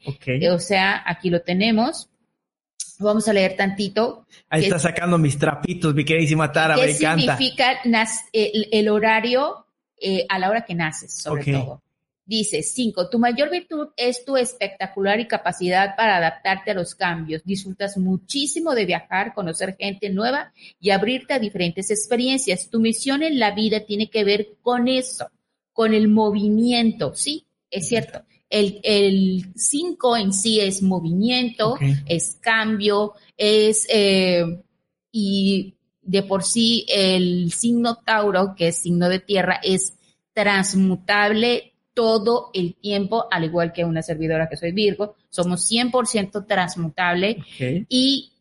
O 0.51 0.59
sea, 0.59 1.03
aquí 1.05 1.29
lo 1.29 1.41
tenemos. 1.41 2.09
Vamos 2.99 3.27
a 3.27 3.33
leer 3.33 3.55
tantito. 3.55 4.25
Ahí 4.49 4.63
está 4.63 4.79
sacando 4.79 5.17
mis 5.17 5.37
trapitos, 5.37 5.93
mi 5.93 6.03
queridísima 6.03 6.51
Tara, 6.51 6.75
me 6.75 6.91
encanta. 6.91 7.37
¿Qué 7.37 7.43
significa 7.43 7.79
el, 8.33 8.89
horario 8.89 9.65
eh, 9.99 10.25
a 10.29 10.39
la 10.39 10.49
hora 10.49 10.65
que 10.65 10.73
naces, 10.73 11.21
sobre 11.21 11.43
todo? 11.51 11.81
Dice, 12.27 12.61
cinco, 12.61 13.09
tu 13.09 13.19
mayor 13.19 13.49
virtud 13.49 13.87
es 13.95 14.25
tu 14.25 14.35
espectacular 14.35 15.17
y 15.17 15.27
capacidad 15.27 15.95
para 15.95 16.17
adaptarte 16.17 16.71
a 16.71 16.73
los 16.73 16.93
cambios. 16.93 17.41
Disfrutas 17.45 17.97
muchísimo 17.97 18.75
de 18.75 18.85
viajar, 18.85 19.33
conocer 19.33 19.77
gente 19.79 20.09
nueva 20.09 20.51
y 20.77 20.89
abrirte 20.89 21.35
a 21.35 21.39
diferentes 21.39 21.89
experiencias. 21.89 22.69
Tu 22.69 22.81
misión 22.81 23.23
en 23.23 23.39
la 23.39 23.51
vida 23.51 23.85
tiene 23.85 24.09
que 24.09 24.25
ver 24.25 24.57
con 24.61 24.89
eso, 24.89 25.29
con 25.71 25.93
el 25.93 26.09
movimiento, 26.09 27.15
¿sí? 27.15 27.45
Es 27.71 27.87
cierto. 27.87 28.23
El 28.49 29.51
5 29.55 30.17
en 30.17 30.33
sí 30.33 30.59
es 30.59 30.81
movimiento, 30.81 31.75
es 32.05 32.37
cambio, 32.41 33.13
es, 33.35 33.85
eh, 33.89 34.45
y 35.11 35.75
de 36.01 36.23
por 36.23 36.43
sí 36.43 36.85
el 36.87 37.51
signo 37.51 37.97
Tauro, 37.97 38.55
que 38.55 38.69
es 38.69 38.77
signo 38.77 39.09
de 39.09 39.19
tierra, 39.19 39.59
es 39.61 39.97
transmutable 40.33 41.73
todo 41.93 42.51
el 42.53 42.75
tiempo, 42.75 43.25
al 43.31 43.43
igual 43.43 43.73
que 43.73 43.83
una 43.83 44.03
servidora 44.03 44.47
que 44.47 44.55
soy 44.55 44.71
Virgo, 44.71 45.15
somos 45.29 45.69
100% 45.69 46.45
transmutable 46.45 47.43
y 47.89 48.33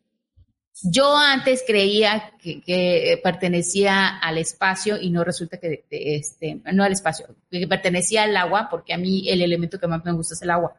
yo 0.83 1.17
antes 1.17 1.63
creía 1.65 2.33
que, 2.39 3.19
pertenecía 3.23 4.17
al 4.17 4.37
espacio 4.37 4.99
y 4.99 5.09
no 5.09 5.23
resulta 5.23 5.57
que, 5.57 5.85
este, 5.89 6.61
no 6.73 6.83
al 6.83 6.91
espacio, 6.91 7.27
que 7.49 7.67
pertenecía 7.67 8.23
al 8.23 8.37
agua, 8.37 8.67
porque 8.69 8.93
a 8.93 8.97
mí 8.97 9.29
el 9.29 9.41
elemento 9.41 9.79
que 9.79 9.87
más 9.87 10.03
me 10.05 10.11
gusta 10.11 10.35
es 10.35 10.41
el 10.41 10.51
agua, 10.51 10.75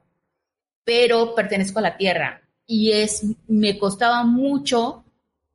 pero 0.84 1.34
pertenezco 1.34 1.78
a 1.78 1.82
la 1.82 1.96
tierra 1.96 2.42
y 2.66 2.92
es, 2.92 3.24
me 3.46 3.78
costaba 3.78 4.24
mucho 4.24 5.04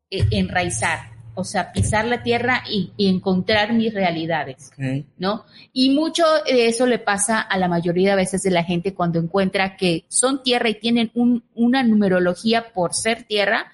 eh, 0.09 0.25
enraizar 0.31 1.13
o 1.35 1.43
sea, 1.43 1.71
pisar 1.71 2.05
la 2.05 2.21
tierra 2.21 2.63
y, 2.69 2.91
encontrar 2.97 3.73
mis 3.73 3.93
realidades, 3.93 4.71
¿no? 5.17 5.45
Y 5.71 5.89
mucho 5.91 6.25
de 6.45 6.67
eso 6.67 6.85
le 6.85 6.99
pasa 6.99 7.41
a 7.41 7.57
la 7.57 7.67
mayoría 7.67 8.11
de 8.11 8.17
veces 8.17 8.43
de 8.43 8.51
la 8.51 8.63
gente 8.63 8.93
cuando 8.93 9.19
encuentra 9.19 9.75
que 9.75 10.05
son 10.09 10.43
tierra 10.43 10.69
y 10.69 10.79
tienen 10.79 11.11
una 11.55 11.83
numerología 11.83 12.71
por 12.73 12.93
ser 12.93 13.23
tierra 13.23 13.71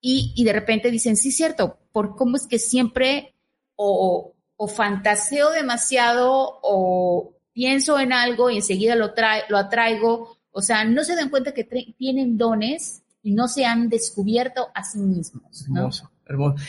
y, 0.00 0.44
de 0.44 0.52
repente 0.52 0.90
dicen, 0.90 1.16
sí, 1.16 1.30
cierto, 1.30 1.78
por 1.92 2.16
cómo 2.16 2.36
es 2.36 2.46
que 2.46 2.58
siempre 2.58 3.34
o, 3.76 4.34
o 4.56 4.68
fantaseo 4.68 5.50
demasiado 5.50 6.60
o 6.62 7.34
pienso 7.52 7.98
en 7.98 8.12
algo 8.12 8.50
y 8.50 8.56
enseguida 8.56 8.96
lo, 8.96 9.12
lo 9.48 9.58
atraigo, 9.58 10.36
o 10.52 10.62
sea, 10.62 10.84
no 10.84 11.04
se 11.04 11.16
dan 11.16 11.30
cuenta 11.30 11.52
que 11.52 11.64
tienen 11.64 12.38
dones 12.38 13.02
y 13.22 13.32
no 13.32 13.48
se 13.48 13.64
han 13.64 13.88
descubierto 13.88 14.68
a 14.74 14.84
sí 14.84 14.98
mismos. 14.98 15.68
¿no? 15.68 15.80
Hermoso, 15.80 16.10
hermoso. 16.26 16.64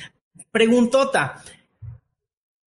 Preguntota, 0.51 1.43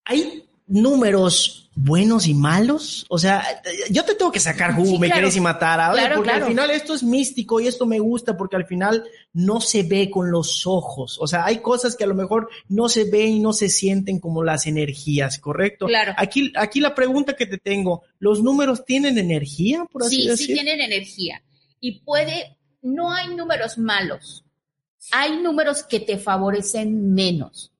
¿hay 0.05 0.49
números 0.67 1.64
buenos 1.77 2.27
y 2.27 2.35
malos? 2.35 3.07
O 3.09 3.19
sea, 3.19 3.45
yo 3.91 4.05
te 4.05 4.15
tengo 4.15 4.33
que 4.33 4.41
sacar 4.41 4.75
jugo, 4.75 4.99
me 4.99 5.11
quieres 5.11 5.37
y 5.37 5.41
matar 5.41 5.81
ahora, 5.81 6.15
porque 6.15 6.31
al 6.31 6.45
final 6.47 6.71
esto 6.71 6.95
es 6.95 7.03
místico 7.03 7.61
y 7.61 7.67
esto 7.67 7.87
me 7.87 7.99
gusta 7.99 8.37
porque 8.37 8.57
al 8.57 8.67
final 8.67 9.05
no 9.33 9.61
se 9.61 9.83
ve 9.83 10.11
con 10.11 10.31
los 10.31 10.67
ojos. 10.67 11.19
O 11.21 11.27
sea, 11.27 11.45
hay 11.45 11.59
cosas 11.59 11.97
que 11.97 12.05
a 12.05 12.07
lo 12.07 12.15
mejor 12.15 12.49
no 12.69 12.89
se 12.89 13.05
ven 13.05 13.33
y 13.33 13.41
no 13.41 13.53
se 13.53 13.69
sienten 13.69 14.21
como 14.21 14.43
las 14.43 14.67
energías, 14.67 15.39
¿correcto? 15.39 15.87
Claro. 15.87 16.15
Aquí, 16.17 16.53
aquí 16.57 16.81
la 16.81 16.95
pregunta 16.95 17.35
que 17.35 17.47
te 17.47 17.59
tengo, 17.59 18.03
¿los 18.19 18.43
números 18.43 18.85
tienen 18.85 19.19
energía, 19.19 19.85
por 19.91 20.03
así 20.03 20.17
decirlo? 20.19 20.37
Sí, 20.37 20.47
sí 20.47 20.53
tienen 20.55 20.81
energía. 20.81 21.43
Y 21.81 22.01
puede, 22.01 22.57
no 22.83 23.13
hay 23.13 23.35
números 23.35 23.79
malos. 23.79 24.45
Hay 25.13 25.37
números 25.43 25.83
que 25.83 26.01
te 26.01 26.17
favorecen 26.17 27.13
menos. 27.13 27.73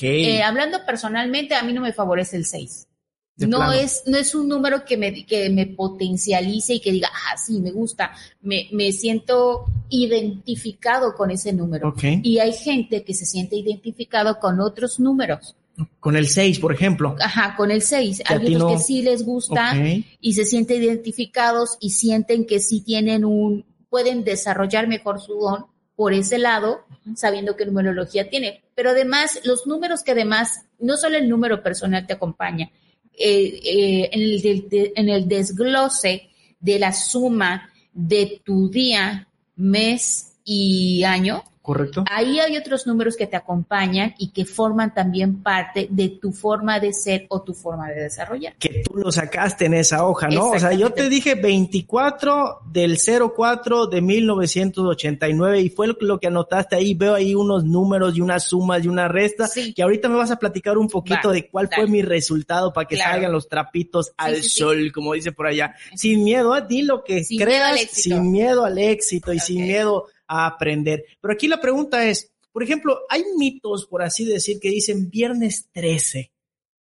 Eh, 0.00 0.42
hablando 0.42 0.84
personalmente, 0.86 1.54
a 1.54 1.62
mí 1.62 1.72
no 1.72 1.80
me 1.80 1.92
favorece 1.92 2.36
el 2.36 2.44
6. 2.44 2.88
No 3.36 3.72
es, 3.72 4.02
no 4.06 4.18
es 4.18 4.34
un 4.34 4.48
número 4.48 4.84
que 4.84 4.96
me, 4.96 5.24
que 5.24 5.48
me 5.50 5.66
potencialice 5.66 6.74
y 6.74 6.80
que 6.80 6.92
diga, 6.92 7.08
ah, 7.12 7.36
sí, 7.36 7.60
me 7.60 7.70
gusta, 7.70 8.12
me, 8.42 8.68
me 8.72 8.92
siento 8.92 9.64
identificado 9.88 11.14
con 11.14 11.30
ese 11.30 11.52
número. 11.52 11.94
Y 12.02 12.38
hay 12.38 12.52
gente 12.52 13.04
que 13.04 13.14
se 13.14 13.24
siente 13.24 13.56
identificado 13.56 14.38
con 14.38 14.60
otros 14.60 15.00
números. 15.00 15.56
Con 16.00 16.16
el 16.16 16.28
6, 16.28 16.58
por 16.58 16.72
ejemplo. 16.72 17.16
Ajá, 17.20 17.54
con 17.56 17.70
el 17.70 17.82
6. 17.82 18.22
Hay 18.26 18.54
otros 18.54 18.72
que 18.72 18.78
sí 18.78 19.02
les 19.02 19.24
gusta 19.24 19.74
y 20.20 20.34
se 20.34 20.44
sienten 20.44 20.82
identificados 20.82 21.78
y 21.80 21.90
sienten 21.90 22.46
que 22.46 22.60
sí 22.60 22.82
tienen 22.82 23.24
un, 23.24 23.64
pueden 23.88 24.24
desarrollar 24.24 24.86
mejor 24.86 25.20
su 25.20 25.34
don 25.34 25.66
por 25.96 26.12
ese 26.12 26.38
lado, 26.38 26.84
sabiendo 27.14 27.56
qué 27.56 27.66
numerología 27.66 28.28
tiene. 28.28 28.64
Pero 28.74 28.90
además, 28.90 29.40
los 29.44 29.66
números 29.66 30.02
que 30.02 30.12
además, 30.12 30.64
no 30.78 30.96
solo 30.96 31.16
el 31.16 31.28
número 31.28 31.62
personal 31.62 32.06
te 32.06 32.14
acompaña, 32.14 32.70
eh, 33.18 33.60
eh, 33.64 34.10
en, 34.12 34.20
el 34.20 34.92
en 34.96 35.08
el 35.08 35.28
desglose 35.28 36.28
de 36.60 36.78
la 36.78 36.92
suma 36.92 37.70
de 37.92 38.40
tu 38.44 38.70
día, 38.70 39.28
mes 39.56 40.34
y 40.44 41.04
año, 41.04 41.44
Correcto. 41.62 42.04
Ahí 42.10 42.40
hay 42.40 42.56
otros 42.56 42.88
números 42.88 43.16
que 43.16 43.28
te 43.28 43.36
acompañan 43.36 44.16
y 44.18 44.32
que 44.32 44.44
forman 44.44 44.92
también 44.92 45.44
parte 45.44 45.86
de 45.88 46.08
tu 46.08 46.32
forma 46.32 46.80
de 46.80 46.92
ser 46.92 47.26
o 47.28 47.42
tu 47.42 47.54
forma 47.54 47.88
de 47.88 48.02
desarrollar. 48.02 48.56
Que 48.58 48.82
tú 48.84 48.96
lo 48.96 49.12
sacaste 49.12 49.66
en 49.66 49.74
esa 49.74 50.04
hoja, 50.04 50.26
¿no? 50.26 50.50
O 50.50 50.58
sea, 50.58 50.72
yo 50.72 50.90
te 50.90 51.08
dije 51.08 51.36
24 51.36 52.62
del 52.66 52.98
04 52.98 53.86
de 53.86 54.00
1989 54.00 55.60
y 55.60 55.70
fue 55.70 55.94
lo 56.00 56.18
que 56.18 56.26
anotaste 56.26 56.74
ahí. 56.74 56.94
Veo 56.94 57.14
ahí 57.14 57.36
unos 57.36 57.64
números 57.64 58.16
y 58.16 58.20
unas 58.20 58.42
sumas 58.42 58.84
y 58.84 58.88
una 58.88 59.06
resta. 59.06 59.48
Que 59.74 59.84
ahorita 59.84 60.08
me 60.08 60.16
vas 60.16 60.32
a 60.32 60.40
platicar 60.40 60.76
un 60.78 60.88
poquito 60.88 61.30
de 61.30 61.48
cuál 61.48 61.68
fue 61.72 61.86
mi 61.86 62.02
resultado 62.02 62.72
para 62.72 62.88
que 62.88 62.96
salgan 62.96 63.30
los 63.30 63.48
trapitos 63.48 64.12
al 64.16 64.42
sol, 64.42 64.90
como 64.92 65.12
dice 65.14 65.30
por 65.30 65.46
allá. 65.46 65.76
Sin 65.94 66.24
miedo, 66.24 66.56
¿eh? 66.56 66.64
di 66.68 66.82
lo 66.82 67.04
que 67.04 67.24
creas, 67.38 67.80
sin 67.92 68.32
miedo 68.32 68.64
al 68.64 68.78
éxito 68.78 69.32
y 69.32 69.38
sin 69.38 69.62
miedo 69.62 70.08
a 70.26 70.46
aprender. 70.46 71.04
Pero 71.20 71.34
aquí 71.34 71.48
la 71.48 71.60
pregunta 71.60 72.04
es, 72.04 72.32
por 72.52 72.62
ejemplo, 72.62 73.00
hay 73.08 73.24
mitos, 73.36 73.86
por 73.86 74.02
así 74.02 74.24
decir, 74.24 74.58
que 74.60 74.68
dicen 74.70 75.10
viernes 75.10 75.68
13, 75.72 76.32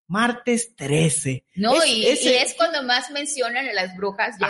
martes 0.08 0.76
13. 0.76 1.46
No, 1.56 1.74
y, 1.86 2.06
es 2.06 2.54
cuando 2.56 2.84
más 2.84 3.12
mencionan 3.12 3.68
a 3.68 3.74
las 3.74 3.96
brujas. 3.96 4.38
Yo 4.40 4.48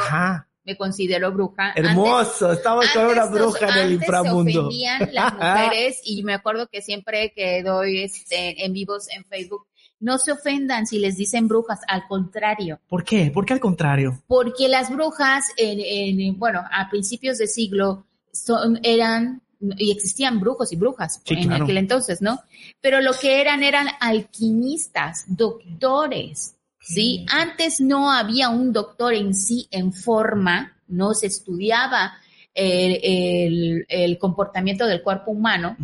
me 0.63 0.77
considero 0.77 1.31
bruja. 1.31 1.73
Hermoso, 1.75 2.51
estamos 2.51 2.87
con 2.89 3.07
una 3.07 3.25
bruja 3.25 3.67
en 3.69 3.85
el 3.85 3.91
inframundo. 3.93 4.69
Se 4.71 5.11
las 5.11 5.33
mujeres 5.69 6.01
y 6.03 6.23
me 6.23 6.33
acuerdo 6.33 6.67
que 6.67 6.81
siempre 6.81 7.33
que 7.35 7.63
doy 7.63 8.03
este, 8.03 8.63
en 8.63 8.73
vivos 8.73 9.07
en 9.09 9.25
Facebook, 9.25 9.67
no 9.99 10.17
se 10.17 10.31
ofendan 10.31 10.87
si 10.87 10.97
les 10.97 11.15
dicen 11.15 11.47
brujas, 11.47 11.79
al 11.87 12.07
contrario. 12.07 12.79
¿Por 12.87 13.03
qué? 13.03 13.29
¿Por 13.31 13.45
qué 13.45 13.53
al 13.53 13.59
contrario? 13.59 14.23
Porque 14.27 14.67
las 14.67 14.89
brujas, 14.89 15.45
en, 15.57 15.79
en, 15.79 16.39
bueno, 16.39 16.63
a 16.71 16.89
principios 16.89 17.37
de 17.37 17.47
siglo, 17.47 18.07
son, 18.33 18.79
eran, 18.83 19.41
y 19.59 19.91
existían 19.91 20.39
brujos 20.39 20.71
y 20.71 20.75
brujas 20.75 21.21
en 21.25 21.53
aquel 21.53 21.77
entonces, 21.77 22.21
¿no? 22.21 22.41
Pero 22.81 23.01
lo 23.01 23.13
que 23.13 23.41
eran 23.41 23.63
eran 23.63 23.87
alquimistas, 23.99 25.25
doctores, 25.27 26.55
¿sí? 26.79 27.25
Antes 27.29 27.79
no 27.79 28.11
había 28.11 28.49
un 28.49 28.73
doctor 28.73 29.13
en 29.13 29.33
sí 29.35 29.67
en 29.71 29.93
forma, 29.93 30.77
no 30.87 31.13
se 31.13 31.27
estudiaba 31.27 32.13
el, 32.53 33.85
el, 33.87 34.17
comportamiento 34.17 34.85
del 34.85 35.01
cuerpo 35.01 35.31
humano, 35.31 35.77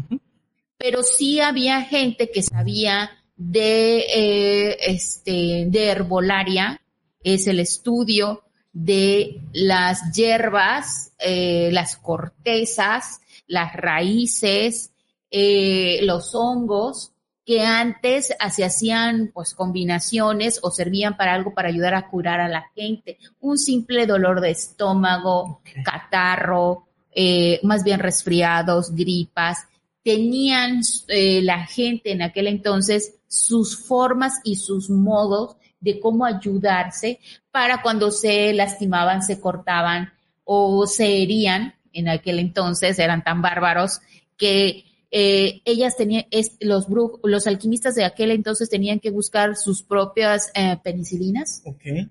pero 0.77 1.01
sí 1.03 1.39
había 1.39 1.81
gente 1.81 2.29
que 2.29 2.43
sabía 2.43 3.11
de, 3.35 3.99
eh, 3.99 4.77
este, 4.81 5.65
de 5.67 5.85
herbolaria, 5.85 6.81
es 7.23 7.47
el 7.47 7.59
estudio 7.59 8.43
de 8.79 9.41
las 9.53 10.13
hierbas, 10.13 11.11
eh, 11.17 11.71
las 11.71 11.95
cortezas, 11.97 13.21
las 13.47 13.73
raíces, 13.73 14.91
eh, 15.31 15.99
los 16.03 16.35
hongos, 16.35 17.11
que 17.43 17.61
antes 17.61 18.35
se 18.51 18.63
hacían 18.63 19.31
pues 19.33 19.55
combinaciones 19.55 20.59
o 20.61 20.69
servían 20.69 21.17
para 21.17 21.33
algo 21.33 21.55
para 21.55 21.69
ayudar 21.69 21.95
a 21.95 22.07
curar 22.07 22.39
a 22.39 22.49
la 22.49 22.65
gente. 22.75 23.17
Un 23.39 23.57
simple 23.57 24.05
dolor 24.05 24.41
de 24.41 24.51
estómago, 24.51 25.61
catarro, 25.83 26.85
eh, 27.15 27.59
más 27.63 27.83
bien 27.83 27.99
resfriados, 27.99 28.93
gripas. 28.93 29.59
Tenían 30.03 30.81
la 31.07 31.65
gente 31.65 32.11
en 32.11 32.21
aquel 32.21 32.45
entonces 32.47 33.15
sus 33.27 33.75
formas 33.87 34.39
y 34.43 34.57
sus 34.57 34.89
modos 34.89 35.57
de 35.79 35.99
cómo 35.99 36.25
ayudarse 36.25 37.19
para 37.51 37.81
cuando 37.81 38.11
se 38.11 38.53
lastimaban, 38.53 39.23
se 39.23 39.39
cortaban 39.39 40.13
o 40.43 40.87
se 40.87 41.21
herían, 41.21 41.75
en 41.93 42.09
aquel 42.09 42.39
entonces 42.39 42.99
eran 42.99 43.23
tan 43.23 43.41
bárbaros 43.41 44.01
que 44.37 44.85
eh, 45.09 45.61
ellas 45.63 45.95
tenían, 45.95 46.25
los, 46.59 46.87
los 47.23 47.47
alquimistas 47.47 47.95
de 47.95 48.03
aquel 48.03 48.31
entonces 48.31 48.69
tenían 48.69 48.99
que 48.99 49.09
buscar 49.09 49.55
sus 49.55 49.81
propias 49.81 50.51
eh, 50.53 50.77
penicilinas 50.83 51.63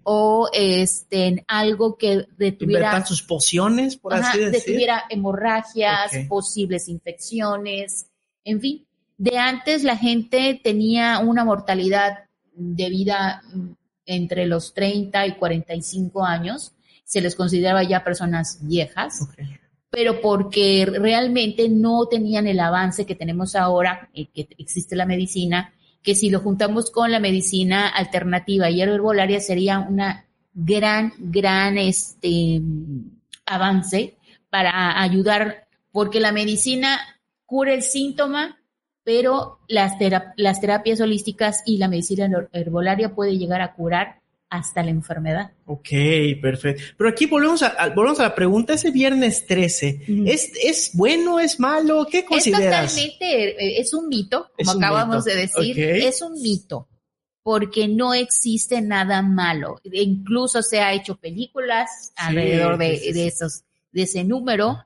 o 0.03 0.49
este, 0.53 1.45
algo 1.47 1.99
que 1.99 2.27
detuviera 2.39 3.05
sus 3.05 3.23
pociones, 3.23 3.97
por 3.97 4.15
así 4.15 4.39
decir. 4.39 4.53
Detuviera 4.53 5.05
hemorragias, 5.11 6.13
posibles 6.29 6.89
infecciones, 6.89 8.07
en 8.45 8.61
fin. 8.61 8.87
De 9.19 9.39
antes 9.39 9.83
la 9.83 9.97
gente 9.97 10.59
tenía 10.63 11.19
una 11.21 11.45
mortalidad 11.45 12.26
de 12.57 12.91
vida 12.91 13.43
mm, 13.53 13.71
entre 14.07 14.47
los 14.47 14.75
30 14.75 15.27
y 15.27 15.33
45 15.37 16.25
años, 16.25 16.73
se 17.05 17.21
les 17.21 17.37
consideraba 17.37 17.83
ya 17.85 18.03
personas 18.03 18.59
viejas, 18.63 19.29
pero 19.91 20.21
porque 20.21 20.87
realmente 20.87 21.69
no 21.69 22.07
tenían 22.07 22.47
el 22.47 22.59
avance 22.59 23.07
que 23.07 23.15
tenemos 23.15 23.55
ahora, 23.55 24.11
eh, 24.13 24.27
que 24.35 24.49
existe 24.59 24.97
la 24.97 25.07
medicina, 25.07 25.73
que 26.03 26.15
si 26.15 26.31
lo 26.31 26.41
juntamos 26.41 26.91
con 26.91 27.11
la 27.11 27.21
medicina 27.21 27.89
alternativa 27.89 28.71
y 28.71 28.81
herbolaria 28.81 29.41
sería 29.41 29.79
una 29.79 30.27
gran, 30.53 31.13
gran 31.19 31.79
este, 31.79 32.61
avance 33.45 34.17
para 34.51 35.01
ayudar, 35.01 35.69
porque 35.93 36.21
la 36.21 36.33
medicina 36.33 36.99
cura 37.45 37.75
el 37.75 37.83
síntoma, 37.83 38.59
pero 39.07 39.61
las, 39.69 39.93
las 40.37 40.61
terapias 40.61 41.01
holísticas 41.01 41.63
y 41.65 41.79
la 41.79 41.87
medicina 41.87 42.29
herbolaria 42.53 43.15
puede 43.15 43.39
llegar 43.39 43.61
a 43.61 43.73
curar 43.73 44.21
hasta 44.51 44.83
la 44.83 44.91
enfermedad. 44.91 45.53
Ok, 45.65 45.91
perfecto. 46.43 46.83
Pero 46.99 47.11
aquí 47.11 47.27
volvemos 47.27 47.63
a, 47.63 47.89
volvemos 47.95 48.19
a 48.19 48.25
la 48.25 48.35
pregunta, 48.35 48.75
ese 48.75 48.91
viernes 48.91 49.47
13, 49.47 50.07
¿es, 50.27 50.51
¿es 50.61 50.91
bueno, 50.95 51.39
es 51.39 51.61
malo? 51.61 52.09
¿Qué 52.11 52.25
consideras? 52.25 52.97
Es 52.97 52.97
totalmente, 52.97 53.65
eh, 53.65 53.81
es 53.81 53.95
un 53.95 54.09
mito, 54.09 54.51
como 54.57 54.73
acabamos 54.73 55.25
de 55.25 55.37
decir, 55.37 55.79
es 55.79 56.21
un 56.21 56.43
mito, 56.43 56.89
porque 57.45 57.87
no 57.87 58.13
existe 58.13 58.81
nada 58.81 59.23
malo. 59.23 59.81
Incluso 59.85 60.63
se 60.63 60.81
ha 60.81 60.93
hecho 60.93 61.17
películas 61.17 62.13
alrededor 62.17 62.77
de, 62.77 63.13
de, 63.15 63.29
esos, 63.29 63.63
de 63.93 64.03
ese 64.03 64.25
número, 64.25 64.85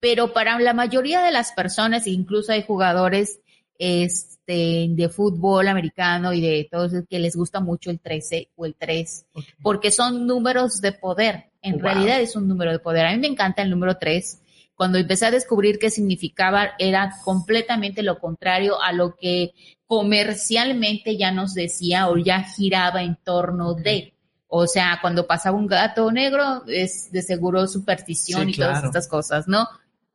pero 0.00 0.32
para 0.32 0.58
la 0.58 0.72
mayoría 0.72 1.22
de 1.22 1.30
las 1.30 1.52
personas, 1.52 2.06
incluso 2.06 2.52
hay 2.52 2.62
jugadores, 2.62 3.28
es, 3.30 3.39
este, 3.80 4.88
de, 4.90 5.08
fútbol 5.08 5.66
americano 5.66 6.34
y 6.34 6.40
de 6.42 6.68
todos 6.70 6.92
que 7.08 7.18
les 7.18 7.34
gusta 7.34 7.60
mucho 7.60 7.90
el 7.90 7.98
13 7.98 8.50
o 8.54 8.66
el 8.66 8.74
3, 8.74 9.26
porque 9.62 9.90
son 9.90 10.26
números 10.26 10.82
de 10.82 10.92
poder. 10.92 11.50
En 11.62 11.80
realidad 11.80 12.20
es 12.20 12.36
un 12.36 12.46
número 12.46 12.72
de 12.72 12.78
poder. 12.78 13.06
A 13.06 13.12
mí 13.12 13.18
me 13.18 13.26
encanta 13.26 13.62
el 13.62 13.70
número 13.70 13.96
3. 13.96 14.42
Cuando 14.74 14.98
empecé 14.98 15.26
a 15.26 15.30
descubrir 15.30 15.78
qué 15.78 15.90
significaba, 15.90 16.70
era 16.78 17.14
completamente 17.24 18.02
lo 18.02 18.18
contrario 18.18 18.82
a 18.82 18.92
lo 18.92 19.16
que 19.16 19.54
comercialmente 19.86 21.16
ya 21.16 21.32
nos 21.32 21.54
decía 21.54 22.08
o 22.08 22.18
ya 22.18 22.42
giraba 22.42 23.02
en 23.02 23.16
torno 23.16 23.74
de. 23.74 24.14
O 24.46 24.66
sea, 24.66 24.98
cuando 25.00 25.26
pasaba 25.26 25.56
un 25.56 25.66
gato 25.66 26.10
negro, 26.12 26.64
es 26.66 27.10
de 27.12 27.22
seguro 27.22 27.66
superstición 27.66 28.48
y 28.50 28.54
todas 28.54 28.84
estas 28.84 29.08
cosas, 29.08 29.48
¿no? 29.48 29.66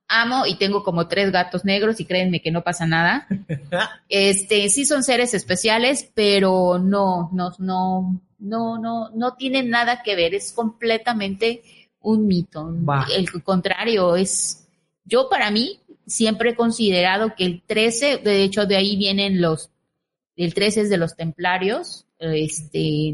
Amo 0.08 0.46
y 0.46 0.56
tengo 0.56 0.84
como 0.84 1.08
tres 1.08 1.32
gatos 1.32 1.66
negros 1.66 2.00
y 2.00 2.06
créanme 2.06 2.42
que 2.42 2.52
no 2.52 2.64
pasa 2.64 2.86
nada. 2.86 3.28
Este, 4.10 4.70
sí 4.70 4.86
son 4.86 5.04
seres 5.04 5.34
especiales, 5.34 6.10
pero 6.14 6.80
no, 6.80 7.30
no, 7.34 7.52
no, 7.60 8.22
no, 8.40 8.78
no, 8.78 9.10
no 9.10 9.34
tienen 9.34 9.70
nada 9.70 10.04
que 10.04 10.16
ver, 10.16 10.36
es 10.36 10.52
completamente 10.52 11.64
un 12.02 12.28
mito. 12.28 12.74
El 13.16 13.44
contrario 13.44 14.16
es, 14.16 14.68
yo 15.04 15.28
para 15.30 15.50
mí 15.52 15.80
siempre 16.06 16.52
he 16.52 16.56
considerado 16.56 17.36
que 17.36 17.46
el 17.46 17.64
13, 17.66 18.18
de 18.18 18.44
hecho 18.44 18.66
de 18.66 18.78
ahí 18.78 18.96
vienen 18.96 19.42
los, 19.42 19.72
el 20.36 20.54
13 20.54 20.82
es 20.82 20.90
de 20.90 20.98
los 20.98 21.16
templarios, 21.16 22.06
este, 22.20 23.14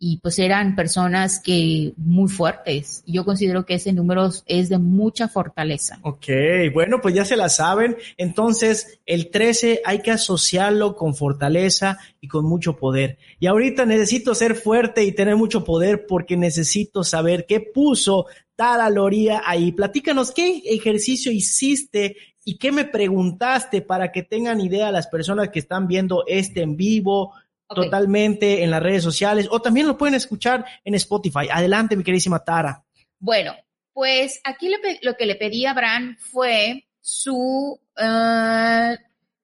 y 0.00 0.18
pues 0.18 0.38
eran 0.38 0.76
personas 0.76 1.40
que 1.40 1.92
muy 1.96 2.28
fuertes. 2.28 3.02
Yo 3.06 3.24
considero 3.24 3.66
que 3.66 3.74
ese 3.74 3.92
número 3.92 4.30
es 4.46 4.68
de 4.68 4.78
mucha 4.78 5.28
fortaleza. 5.28 5.98
Ok, 6.02 6.26
bueno, 6.72 7.00
pues 7.00 7.14
ya 7.14 7.24
se 7.24 7.36
la 7.36 7.48
saben. 7.48 7.96
Entonces, 8.16 9.00
el 9.06 9.30
13 9.30 9.80
hay 9.84 10.00
que 10.00 10.12
asociarlo 10.12 10.94
con 10.94 11.16
fortaleza 11.16 11.98
y 12.20 12.28
con 12.28 12.44
mucho 12.44 12.76
poder. 12.76 13.18
Y 13.40 13.46
ahorita 13.46 13.86
necesito 13.86 14.34
ser 14.34 14.54
fuerte 14.54 15.02
y 15.04 15.12
tener 15.12 15.36
mucho 15.36 15.64
poder 15.64 16.06
porque 16.06 16.36
necesito 16.36 17.02
saber 17.02 17.44
qué 17.46 17.60
puso 17.60 18.26
Tara 18.54 18.90
Loría 18.90 19.42
ahí. 19.44 19.72
Platícanos 19.72 20.32
qué 20.32 20.62
ejercicio 20.66 21.32
hiciste 21.32 22.16
y 22.44 22.56
qué 22.56 22.72
me 22.72 22.84
preguntaste 22.84 23.82
para 23.82 24.12
que 24.12 24.22
tengan 24.22 24.60
idea 24.60 24.92
las 24.92 25.08
personas 25.08 25.50
que 25.50 25.58
están 25.58 25.86
viendo 25.86 26.24
este 26.26 26.62
en 26.62 26.76
vivo, 26.76 27.34
totalmente 27.68 28.62
en 28.62 28.70
las 28.70 28.82
redes 28.82 29.02
sociales 29.02 29.48
o 29.50 29.60
también 29.60 29.86
lo 29.86 29.98
pueden 29.98 30.14
escuchar 30.14 30.64
en 30.84 30.94
Spotify. 30.94 31.48
Adelante, 31.50 31.96
mi 31.96 32.04
queridísima 32.04 32.42
Tara. 32.42 32.82
Bueno, 33.18 33.54
pues 33.92 34.40
aquí 34.44 34.72
lo, 35.02 35.16
que 35.16 35.26
le 35.26 35.34
pedí 35.34 35.66
a 35.66 35.74
Bran 35.74 36.16
fue 36.18 36.86
su 37.00 37.78
uh, 37.96 38.96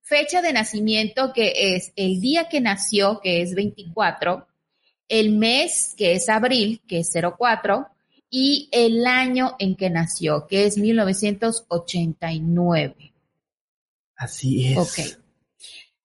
fecha 0.03 0.43
de 0.43 0.53
nacimiento, 0.53 1.33
que 1.33 1.75
es 1.75 1.93
el 1.97 2.21
día 2.21 2.49
que 2.49 2.61
nació, 2.61 3.19
que 3.21 3.43
es 3.43 3.55
24, 3.55 4.47
el 5.09 5.33
mes, 5.33 5.95
que 5.97 6.13
es 6.13 6.29
abril, 6.29 6.83
que 6.87 7.01
es 7.01 7.11
04, 7.13 7.89
y 8.31 8.69
el 8.73 9.05
año 9.07 9.57
en 9.59 9.75
que 9.77 9.91
nació, 9.91 10.47
que 10.47 10.67
es 10.67 10.79
1989. 10.79 13.13
Así 14.17 14.73
es. 14.73 14.79
Ok. 14.79 15.01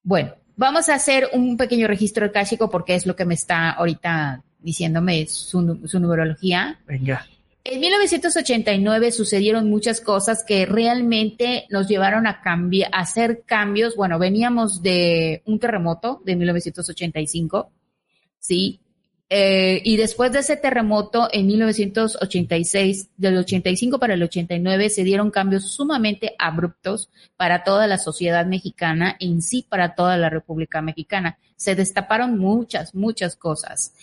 Bueno, 0.02 0.34
Vamos 0.60 0.90
a 0.90 0.96
hacer 0.96 1.30
un 1.32 1.56
pequeño 1.56 1.88
registro 1.88 2.26
akáshico 2.26 2.70
porque 2.70 2.94
es 2.94 3.06
lo 3.06 3.16
que 3.16 3.24
me 3.24 3.34
está 3.34 3.70
ahorita 3.70 4.44
diciéndome 4.60 5.26
su, 5.28 5.62
numerología. 5.62 6.82
Venga. 6.86 7.26
En 7.64 7.80
1989 7.80 9.14
sucedieron 9.14 9.70
muchas 9.70 10.02
cosas 10.02 10.44
que 10.46 10.66
realmente 10.66 11.66
nos 11.70 11.88
llevaron 11.88 12.28
a 12.28 12.42
cambiar, 12.42 12.90
a 12.94 13.00
hacer 13.00 13.44
cambios. 13.46 13.96
Bueno, 13.96 14.20
veníamos 14.20 14.84
de 14.84 15.44
un 15.46 15.60
terremoto 15.60 16.22
de 16.26 16.36
1985, 16.36 17.72
¿sí? 18.38 18.82
Eh, 19.32 19.82
y 19.84 19.98
después 19.98 20.32
de 20.32 20.40
ese 20.40 20.58
terremoto 20.58 21.30
en 21.32 21.46
1986, 21.46 23.10
del 23.16 23.38
85 23.38 24.00
para 24.00 24.16
el 24.16 24.24
89, 24.24 24.90
se 24.90 25.04
dieron 25.04 25.30
cambios 25.30 25.72
sumamente 25.72 26.34
abruptos 26.40 27.10
para 27.38 27.64
toda 27.64 27.86
la 27.86 28.00
sociedad 28.00 28.48
mexicana, 28.48 29.16
en 29.20 29.44
sí 29.44 29.66
para 29.70 29.94
toda 29.94 30.18
la 30.18 30.30
República 30.30 30.82
Mexicana. 30.82 31.38
Se 31.58 31.76
destaparon 31.76 32.40
muchas, 32.40 32.96
muchas 32.96 33.36
cosas. 33.36 33.94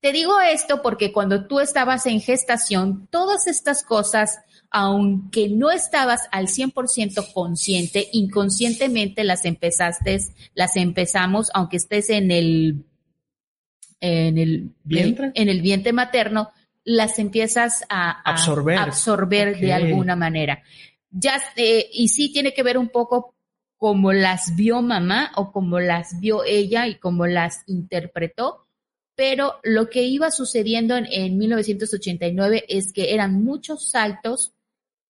Te 0.00 0.12
digo 0.12 0.40
esto 0.40 0.82
porque 0.82 1.12
cuando 1.12 1.46
tú 1.46 1.60
estabas 1.60 2.04
en 2.06 2.20
gestación, 2.20 3.06
todas 3.10 3.46
estas 3.46 3.84
cosas, 3.84 4.40
aunque 4.70 5.48
no 5.48 5.70
estabas 5.70 6.22
al 6.32 6.48
100% 6.48 7.32
consciente, 7.32 8.08
inconscientemente 8.12 9.22
las 9.22 9.44
empezaste, 9.44 10.18
las 10.54 10.76
empezamos, 10.76 11.50
aunque 11.54 11.76
estés 11.76 12.10
en 12.10 12.32
el 12.32 12.84
en 14.04 14.36
el 14.36 14.70
vientre, 14.82 15.32
en 15.34 15.48
el 15.48 15.62
vientre 15.62 15.92
materno, 15.92 16.50
las 16.84 17.18
empiezas 17.18 17.84
a, 17.88 18.20
absorber, 18.22 18.76
absorber 18.76 19.58
de 19.58 19.72
alguna 19.72 20.14
manera. 20.14 20.62
Ya, 21.10 21.42
eh, 21.56 21.88
y 21.90 22.08
sí 22.08 22.30
tiene 22.30 22.52
que 22.52 22.62
ver 22.62 22.76
un 22.76 22.88
poco 22.88 23.34
como 23.78 24.12
las 24.12 24.54
vio 24.56 24.82
mamá 24.82 25.32
o 25.36 25.52
como 25.52 25.80
las 25.80 26.20
vio 26.20 26.44
ella 26.44 26.86
y 26.86 26.96
como 26.96 27.26
las 27.26 27.62
interpretó, 27.66 28.66
pero 29.14 29.54
lo 29.62 29.88
que 29.88 30.02
iba 30.02 30.30
sucediendo 30.30 30.96
en, 30.96 31.06
en 31.10 31.38
1989 31.38 32.64
es 32.68 32.92
que 32.92 33.14
eran 33.14 33.42
muchos 33.42 33.90
saltos 33.90 34.52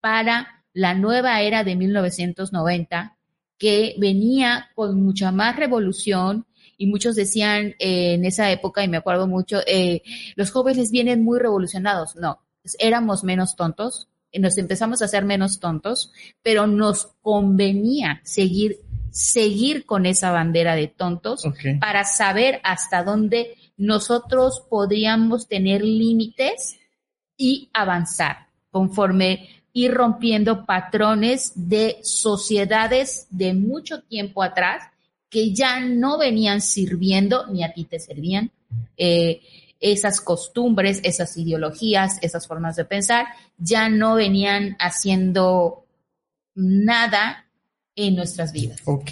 para 0.01 0.65
la 0.73 0.95
nueva 0.95 1.41
era 1.41 1.65
de 1.65 1.75
1990 1.75 3.17
que 3.59 3.95
venía 3.99 4.71
con 4.75 5.03
mucha 5.03 5.33
más 5.33 5.57
revolución, 5.57 6.47
y 6.77 6.87
muchos 6.87 7.17
decían 7.17 7.75
eh, 7.79 8.15
en 8.15 8.25
esa 8.25 8.51
época, 8.51 8.85
y 8.85 8.89
me 8.89 8.97
acuerdo 8.97 9.27
mucho, 9.27 9.61
eh, 9.67 10.03
los 10.37 10.51
jóvenes 10.51 10.91
vienen 10.91 11.23
muy 11.23 11.39
revolucionados. 11.39 12.17
No, 12.17 12.41
éramos 12.79 13.25
menos 13.25 13.57
tontos, 13.57 14.09
nos 14.33 14.59
empezamos 14.59 15.03
a 15.03 15.05
hacer 15.07 15.25
menos 15.25 15.61
tontos, 15.61 16.13
pero 16.43 16.67
nos 16.67 17.09
convenía 17.23 18.21
seguir, 18.25 18.81
seguir 19.11 19.87
con 19.87 20.07
esa 20.07 20.33
bandera 20.33 20.75
de 20.75 20.89
tontos 20.89 21.45
para 21.81 22.05
saber 22.05 22.61
hasta 22.65 23.05
dónde 23.05 23.55
nosotros 23.77 24.63
podríamos 24.69 25.49
tener 25.49 25.83
límites 25.83 26.79
y 27.37 27.71
avanzar 27.73 28.49
conforme 28.71 29.49
ir 29.73 29.93
rompiendo 29.93 30.67
patrones 30.67 31.53
de 31.55 31.99
sociedades 32.03 33.27
de 33.31 33.55
mucho 33.55 34.03
tiempo 34.03 34.43
atrás 34.43 34.85
que 35.35 35.53
ya 35.53 35.81
no 35.81 36.17
venían 36.17 36.61
sirviendo 36.61 37.49
ni 37.49 37.65
a 37.65 37.73
ti 37.73 37.87
te 37.87 37.99
servían. 37.99 38.53
Eh, 38.97 39.41
esas 39.81 40.21
costumbres, 40.21 41.01
esas 41.03 41.37
ideologías, 41.37 42.19
esas 42.23 42.47
formas 42.47 42.77
de 42.77 42.85
pensar, 42.85 43.27
ya 43.59 43.89
no 43.89 44.15
venían 44.15 44.77
haciendo 44.79 45.87
nada 46.55 47.47
en 47.97 48.15
nuestras 48.15 48.53
vidas. 48.53 48.81
Ok, 48.85 49.11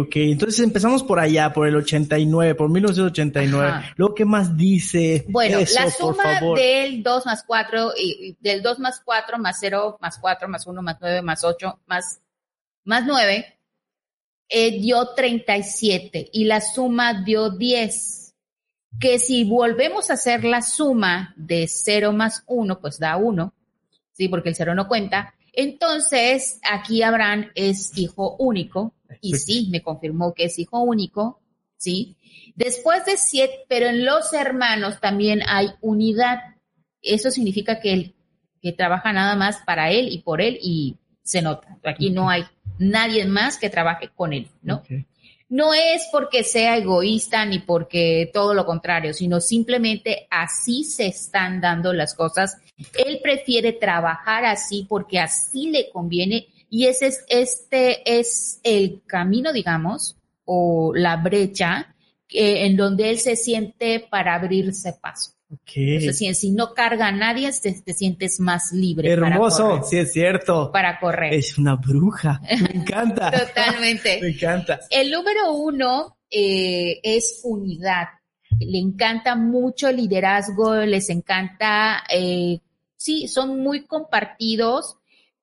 ok. 0.00 0.16
Entonces 0.16 0.60
empezamos 0.60 1.02
por 1.02 1.20
allá, 1.20 1.52
por 1.52 1.68
el 1.68 1.76
89, 1.76 2.54
por 2.54 2.70
1989. 2.70 3.92
Luego, 3.96 4.14
¿qué 4.14 4.24
más 4.24 4.56
dice? 4.56 5.26
Bueno, 5.28 5.58
la 5.58 5.90
suma 5.90 6.40
del 6.56 7.02
2 7.02 7.26
más 7.26 7.44
4, 7.46 7.92
y, 7.98 8.38
del 8.40 8.62
2 8.62 8.78
más 8.78 9.02
4 9.04 9.38
más 9.38 9.58
0 9.60 9.98
más 10.00 10.16
4 10.18 10.48
más 10.48 10.66
1 10.66 10.82
más 10.82 10.96
9 10.98 11.20
más 11.20 11.44
8 11.44 11.78
más, 11.86 12.22
más 12.84 13.04
9 13.06 13.58
eh, 14.52 14.78
dio 14.80 15.14
37 15.14 16.28
y 16.32 16.44
la 16.44 16.60
suma 16.60 17.22
dio 17.24 17.50
10. 17.50 18.34
Que 19.00 19.18
si 19.18 19.44
volvemos 19.44 20.10
a 20.10 20.14
hacer 20.14 20.44
la 20.44 20.60
suma 20.60 21.32
de 21.36 21.66
0 21.66 22.12
más 22.12 22.44
1, 22.46 22.78
pues 22.80 22.98
da 22.98 23.16
1, 23.16 23.54
¿sí? 24.12 24.28
Porque 24.28 24.50
el 24.50 24.54
0 24.54 24.74
no 24.74 24.86
cuenta. 24.86 25.34
Entonces, 25.54 26.60
aquí 26.70 27.02
Abraham 27.02 27.50
es 27.54 27.96
hijo 27.96 28.36
único, 28.38 28.94
y 29.20 29.34
sí, 29.34 29.68
me 29.70 29.82
confirmó 29.82 30.34
que 30.34 30.44
es 30.44 30.58
hijo 30.58 30.80
único, 30.80 31.40
¿sí? 31.76 32.16
Después 32.54 33.04
de 33.04 33.16
siete, 33.16 33.64
pero 33.68 33.86
en 33.86 34.04
los 34.04 34.32
hermanos 34.32 35.00
también 35.00 35.40
hay 35.46 35.68
unidad. 35.80 36.38
Eso 37.00 37.30
significa 37.30 37.80
que 37.80 37.92
él, 37.92 38.14
que 38.60 38.72
trabaja 38.72 39.12
nada 39.12 39.36
más 39.36 39.58
para 39.66 39.90
él 39.90 40.08
y 40.10 40.18
por 40.18 40.40
él 40.40 40.58
y 40.60 40.96
se 41.22 41.42
nota. 41.42 41.78
Aquí 41.84 42.10
no 42.10 42.28
hay 42.28 42.44
nadie 42.90 43.24
más 43.26 43.56
que 43.56 43.70
trabaje 43.70 44.10
con 44.14 44.32
él, 44.32 44.48
¿no? 44.62 44.82
No 45.48 45.74
es 45.74 46.08
porque 46.10 46.44
sea 46.44 46.78
egoísta 46.78 47.44
ni 47.44 47.58
porque 47.58 48.30
todo 48.32 48.54
lo 48.54 48.64
contrario, 48.64 49.12
sino 49.12 49.40
simplemente 49.40 50.26
así 50.30 50.82
se 50.82 51.06
están 51.06 51.60
dando 51.60 51.92
las 51.92 52.14
cosas. 52.14 52.56
Él 53.04 53.20
prefiere 53.22 53.72
trabajar 53.72 54.46
así 54.46 54.86
porque 54.88 55.18
así 55.18 55.70
le 55.70 55.90
conviene 55.90 56.48
y 56.70 56.86
ese 56.86 57.08
es, 57.08 57.24
este 57.28 58.18
es 58.18 58.60
el 58.62 59.02
camino, 59.06 59.52
digamos, 59.52 60.16
o 60.46 60.92
la 60.94 61.16
brecha 61.18 61.94
eh, 62.30 62.64
en 62.64 62.78
donde 62.78 63.10
él 63.10 63.18
se 63.18 63.36
siente 63.36 64.00
para 64.00 64.34
abrirse 64.36 64.94
paso. 64.94 65.32
Okay. 65.52 66.14
si, 66.14 66.50
no 66.50 66.72
carga 66.72 67.08
a 67.08 67.12
nadie, 67.12 67.50
te, 67.60 67.92
sientes 67.92 68.40
más 68.40 68.72
libre. 68.72 69.10
Hermoso, 69.10 69.82
sí 69.82 69.98
es 69.98 70.12
cierto. 70.12 70.72
Para 70.72 70.98
correr. 70.98 71.34
Es 71.34 71.58
una 71.58 71.76
bruja. 71.76 72.40
Me 72.42 72.70
encanta. 72.80 73.30
Totalmente. 73.30 74.18
Me 74.22 74.28
encanta. 74.28 74.80
El 74.88 75.10
número 75.10 75.52
uno 75.52 76.16
eh, 76.30 77.00
es 77.02 77.40
unidad. 77.44 78.08
Le 78.58 78.78
encanta 78.78 79.34
mucho 79.34 79.88
el 79.88 79.96
liderazgo, 79.96 80.76
les 80.76 81.10
encanta, 81.10 82.04
eh, 82.10 82.60
sí, 82.96 83.28
son 83.28 83.60
muy 83.60 83.86
compartidos, 83.86 84.98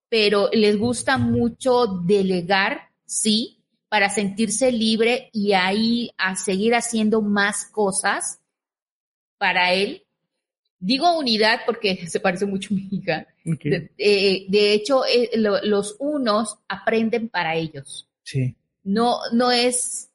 pero 0.07 0.49
les 0.51 0.77
gusta 0.77 1.17
mucho 1.17 1.87
delegar, 2.05 2.89
sí, 3.05 3.63
para 3.89 4.09
sentirse 4.09 4.71
libre 4.71 5.29
y 5.33 5.53
ahí 5.53 6.11
a 6.17 6.35
seguir 6.35 6.75
haciendo 6.75 7.21
más 7.21 7.65
cosas 7.65 8.38
para 9.39 9.73
él. 9.73 10.03
Digo 10.77 11.17
unidad 11.17 11.61
porque 11.65 12.07
se 12.07 12.19
parece 12.19 12.45
mucho 12.45 12.73
a 12.73 12.77
mi 12.77 12.87
hija. 12.91 13.25
De, 13.43 14.73
hecho, 14.73 15.03
eh, 15.05 15.31
los 15.35 15.95
unos 15.97 16.59
aprenden 16.67 17.29
para 17.29 17.55
ellos. 17.55 18.07
Sí. 18.21 18.55
No, 18.83 19.19
no 19.33 19.51
es, 19.51 20.09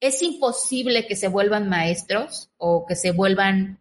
es 0.00 0.22
imposible 0.22 1.06
que 1.06 1.16
se 1.16 1.28
vuelvan 1.28 1.68
maestros 1.68 2.50
o 2.56 2.86
que 2.86 2.96
se 2.96 3.10
vuelvan, 3.12 3.78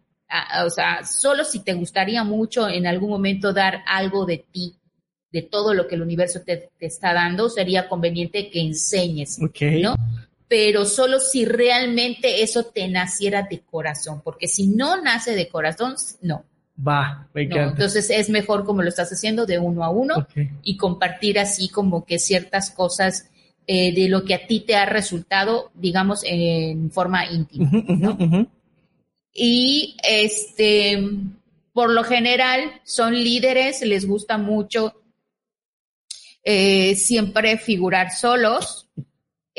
o 0.65 0.69
sea, 0.69 1.05
solo 1.05 1.43
si 1.43 1.63
te 1.63 1.73
gustaría 1.73 2.23
mucho 2.23 2.67
en 2.67 2.85
algún 2.85 3.09
momento 3.09 3.53
dar 3.53 3.83
algo 3.87 4.25
de 4.25 4.45
ti, 4.51 4.75
de 5.31 5.41
todo 5.41 5.73
lo 5.73 5.87
que 5.87 5.95
el 5.95 6.01
universo 6.01 6.41
te, 6.45 6.69
está 6.79 7.13
dando, 7.13 7.49
sería 7.49 7.87
conveniente 7.87 8.49
que 8.49 8.61
enseñes, 8.61 9.39
¿no? 9.39 9.95
Pero 10.47 10.85
solo 10.85 11.19
si 11.19 11.45
realmente 11.45 12.41
eso 12.41 12.65
te 12.65 12.87
naciera 12.87 13.43
de 13.43 13.59
corazón, 13.59 14.21
porque 14.23 14.47
si 14.47 14.67
no 14.67 15.01
nace 15.01 15.35
de 15.35 15.47
corazón, 15.47 15.95
no. 16.21 16.45
Va, 16.87 17.27
me 17.33 17.43
encanta. 17.43 17.71
entonces 17.71 18.09
es 18.11 18.29
mejor 18.29 18.63
como 18.63 18.83
lo 18.83 18.89
estás 18.89 19.11
haciendo 19.11 19.47
de 19.47 19.57
uno 19.57 19.83
a 19.83 19.89
uno 19.89 20.27
y 20.61 20.77
compartir 20.77 21.39
así 21.39 21.69
como 21.69 22.05
que 22.05 22.19
ciertas 22.19 22.69
cosas 22.69 23.31
eh, 23.65 23.93
de 23.93 24.07
lo 24.07 24.23
que 24.23 24.35
a 24.35 24.45
ti 24.45 24.59
te 24.59 24.75
ha 24.75 24.85
resultado, 24.85 25.71
digamos, 25.73 26.21
en 26.23 26.91
forma 26.91 27.25
íntima. 27.25 27.69
Y 29.39 29.97
este, 30.07 30.97
por 31.73 31.91
lo 31.91 32.03
general 32.03 32.81
son 32.83 33.13
líderes, 33.13 33.81
les 33.81 34.07
gusta 34.07 34.37
mucho 34.37 35.01
eh, 36.43 36.95
siempre 36.95 37.57
figurar 37.57 38.11
solos 38.11 38.86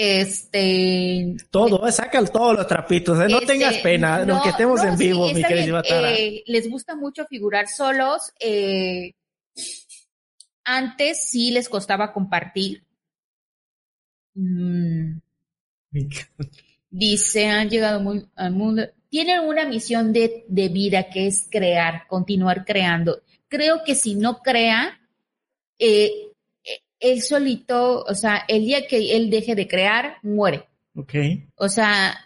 este. 0.00 1.34
Todo, 1.50 1.84
eh, 1.88 1.90
saca 1.90 2.24
todos 2.24 2.56
los 2.56 2.68
trapitos, 2.68 3.18
eh, 3.18 3.26
no 3.28 3.40
este, 3.40 3.54
tengas 3.54 3.78
pena, 3.78 4.24
no, 4.24 4.40
que 4.40 4.50
estemos 4.50 4.84
en 4.84 4.96
vivo, 4.96 5.28
mi 5.32 5.42
querida 5.42 5.82
eh, 5.84 6.44
Les 6.46 6.70
gusta 6.70 6.94
mucho 6.94 7.26
figurar 7.26 7.66
solos. 7.66 8.32
Eh, 8.38 9.14
antes 10.62 11.28
sí 11.28 11.50
les 11.50 11.68
costaba 11.68 12.12
compartir. 12.12 12.84
Mm. 14.34 15.18
Dice, 16.90 17.46
han 17.48 17.68
llegado 17.68 18.00
muy 18.00 18.24
al 18.37 18.52
mundo. 18.52 18.84
Tienen 19.08 19.40
una 19.40 19.66
misión 19.66 20.12
de, 20.12 20.44
de 20.46 20.68
vida 20.68 21.11
que 21.11 21.26
es 21.26 21.48
crear, 21.50 22.06
continuar 22.06 22.64
creando. 22.64 23.22
Creo 23.48 23.82
que 23.84 23.96
si 23.96 24.14
no 24.14 24.42
crea, 24.42 25.00
eh, 25.80 26.28
él 27.00 27.22
solito, 27.22 28.02
o 28.02 28.14
sea, 28.14 28.44
el 28.48 28.64
día 28.64 28.87
que 28.87 29.16
él 29.16 29.30
deje 29.30 29.54
de 29.54 29.68
crear, 29.68 30.16
muere. 30.22 30.66
Ok. 30.94 31.14
O 31.56 31.68
sea, 31.68 32.16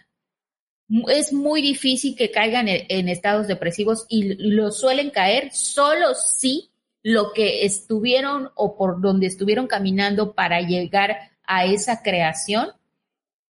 es 1.09 1.33
muy 1.33 1.61
difícil 1.61 2.15
que 2.15 2.31
caigan 2.31 2.67
en, 2.67 3.09
estados 3.09 3.47
depresivos 3.47 4.05
y 4.09 4.35
lo 4.35 4.71
suelen 4.71 5.09
caer 5.09 5.51
solo 5.53 6.13
si 6.15 6.69
lo 7.01 7.33
que 7.33 7.65
estuvieron 7.65 8.49
o 8.55 8.77
por 8.77 9.01
donde 9.01 9.27
estuvieron 9.27 9.67
caminando 9.67 10.33
para 10.33 10.61
llegar 10.61 11.31
a 11.45 11.65
esa 11.65 12.01
creación, 12.01 12.69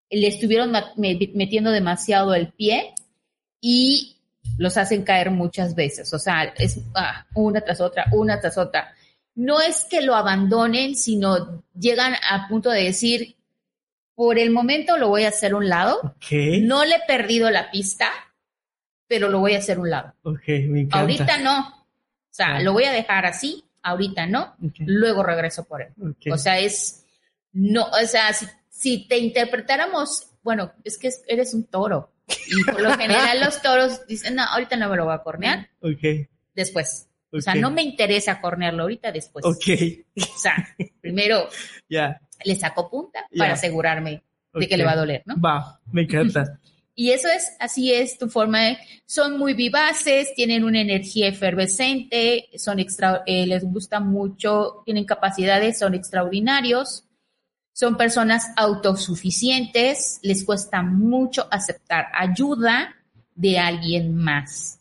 le 0.10 0.28
estuvieron 0.28 0.74
metiendo 0.96 1.72
demasiado 1.72 2.34
el 2.34 2.52
pie 2.52 2.94
y 3.62 4.18
los 4.58 4.78
hacen 4.78 5.04
caer 5.04 5.32
muchas 5.32 5.76
veces. 5.76 6.12
O 6.14 6.20
sea, 6.20 6.44
es 6.58 6.80
ah, 6.96 7.26
una 7.36 7.62
tras 7.62 7.82
otra, 7.82 8.06
una 8.12 8.40
tras 8.40 8.58
otra 8.58 8.94
no 9.36 9.62
es 9.62 9.86
que 9.90 10.02
lo 10.02 10.16
abandonen, 10.16 10.96
sino 10.96 11.64
llegan 11.74 12.14
a 12.30 12.48
punto 12.48 12.70
de 12.70 12.84
decir, 12.84 13.36
por 14.16 14.38
el 14.38 14.52
momento 14.52 14.98
lo 14.98 15.10
voy 15.10 15.24
a 15.24 15.30
hacer 15.30 15.56
un 15.56 15.70
lado. 15.70 16.16
No 16.62 16.86
le 16.86 16.96
he 16.96 17.02
perdido 17.08 17.50
la 17.50 17.72
pista, 17.72 18.10
pero 19.08 19.30
lo 19.30 19.40
voy 19.40 19.56
a 19.56 19.60
hacer 19.60 19.80
un 19.80 19.90
lado. 19.90 20.14
Ahorita 20.92 21.38
no. 21.40 21.68
O 21.68 22.36
sea, 22.36 22.62
lo 22.62 22.74
voy 22.74 22.86
a 22.86 22.92
dejar 22.92 23.26
así, 23.26 23.64
ahorita 23.82 24.28
no. 24.28 24.56
Luego 24.80 25.24
regreso 25.24 25.66
por 25.66 25.82
él. 25.82 25.94
O 26.32 26.38
sea, 26.38 26.60
es, 26.60 27.06
no, 27.52 27.86
o 27.86 28.06
sea, 28.08 28.30
si, 28.70 29.08
te 29.08 29.18
interpretáramos, 29.18 30.28
bueno, 30.44 30.74
es 30.84 30.98
que 30.98 31.10
eres 31.28 31.54
un 31.54 31.66
toro. 31.66 32.12
Y 32.48 32.64
por 32.64 32.82
lo 32.82 32.92
general 32.98 33.40
los 33.44 33.62
toros 33.62 34.06
dicen, 34.08 34.36
no, 34.36 34.44
ahorita 34.44 34.76
no 34.78 34.90
me 34.90 34.98
lo 34.98 35.06
voy 35.06 35.14
a 35.14 35.24
cornear. 35.24 35.70
Después. 36.56 37.08
O 37.34 37.42
sea, 37.42 37.56
no 37.56 37.72
me 37.72 37.82
interesa 37.82 38.40
cornearlo 38.40 38.84
ahorita 38.84 39.12
después. 39.12 39.44
Ok. 39.44 39.66
O 40.18 40.38
sea, 40.38 40.56
primero 41.02 41.50
ya 41.90 42.22
le 42.44 42.56
saco 42.56 42.90
punta 42.90 43.28
para 43.36 43.54
asegurarme 43.54 44.24
de 44.54 44.68
que 44.68 44.78
le 44.78 44.86
va 44.86 44.92
a 44.92 44.98
doler, 44.98 45.24
¿no? 45.26 45.40
Va, 45.40 45.80
me 45.92 46.04
encanta. 46.04 46.60
Y 46.96 47.10
eso 47.10 47.28
es, 47.28 47.56
así 47.60 47.92
es 47.92 48.20
tu 48.20 48.30
forma 48.30 48.60
de, 48.60 48.78
son 49.08 49.40
muy 49.40 49.56
vivaces, 49.56 50.32
tienen 50.36 50.64
una 50.64 50.80
energía 50.80 51.28
efervescente, 51.28 52.50
son 52.56 52.80
extra, 52.80 53.24
eh, 53.26 53.48
les 53.48 53.64
gusta 53.64 54.00
mucho, 54.00 54.84
tienen 54.86 55.04
capacidades, 55.04 55.80
son 55.80 55.96
extraordinarios, 55.96 57.06
son 57.72 57.98
personas 57.98 58.52
autosuficientes, 58.56 60.20
les 60.22 60.44
cuesta 60.44 60.84
mucho 60.84 61.48
aceptar 61.50 62.10
ayuda 62.14 62.96
de 63.34 63.58
alguien 63.58 64.16
más. 64.16 64.80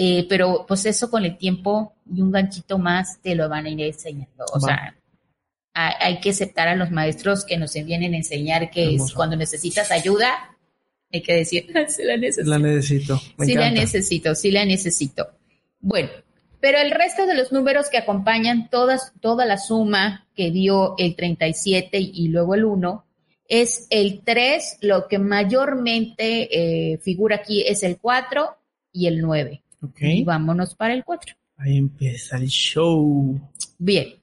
Eh, 0.00 0.26
pero 0.28 0.64
pues 0.64 0.86
eso 0.86 1.10
con 1.10 1.24
el 1.24 1.36
tiempo 1.36 1.96
y 2.08 2.22
un 2.22 2.30
ganchito 2.30 2.78
más 2.78 3.20
te 3.20 3.34
lo 3.34 3.48
van 3.48 3.66
a 3.66 3.68
ir 3.68 3.80
enseñando. 3.80 4.44
O 4.52 4.60
sea, 4.60 4.96
hay, 5.74 6.20
que 6.20 6.30
aceptar 6.30 6.68
a 6.68 6.76
los 6.76 6.92
maestros 6.92 7.44
que 7.44 7.56
nos 7.56 7.72
vienen 7.74 8.14
a 8.14 8.18
enseñar 8.18 8.70
que 8.70 8.96
cuando 9.16 9.34
necesitas 9.34 9.90
ayuda, 9.90 10.56
hay 11.12 11.20
que 11.20 11.34
decir, 11.34 11.66
sí 11.88 12.04
la 12.04 12.16
necesito. 12.16 12.48
La 12.48 12.58
necesito. 12.60 13.20
sí 13.40 13.54
la 13.54 13.70
necesito, 13.72 14.34
sí 14.36 14.50
la 14.52 14.64
necesito. 14.64 15.30
Bueno, 15.80 16.10
pero 16.60 16.78
el 16.78 16.92
resto 16.92 17.26
de 17.26 17.34
los 17.34 17.50
números 17.50 17.90
que 17.90 17.98
acompañan 17.98 18.70
todas, 18.70 19.12
toda 19.20 19.46
la 19.46 19.58
suma 19.58 20.28
que 20.36 20.52
dio 20.52 20.94
el 20.98 21.16
37 21.16 21.98
y 21.98 22.28
luego 22.28 22.54
el 22.54 22.66
1, 22.66 23.04
es 23.48 23.88
el 23.90 24.20
3, 24.24 24.78
lo 24.82 25.08
que 25.08 25.18
mayormente 25.18 26.92
eh, 26.92 26.98
figura 26.98 27.34
aquí 27.34 27.64
es 27.66 27.82
el 27.82 27.98
4 27.98 28.56
y 28.92 29.08
el 29.08 29.20
9. 29.20 29.64
Y 30.00 30.24
vámonos 30.24 30.74
para 30.74 30.94
el 30.94 31.04
4. 31.04 31.34
Ahí 31.56 31.76
empieza 31.76 32.36
el 32.36 32.48
show. 32.48 33.40
Bien. 33.78 34.14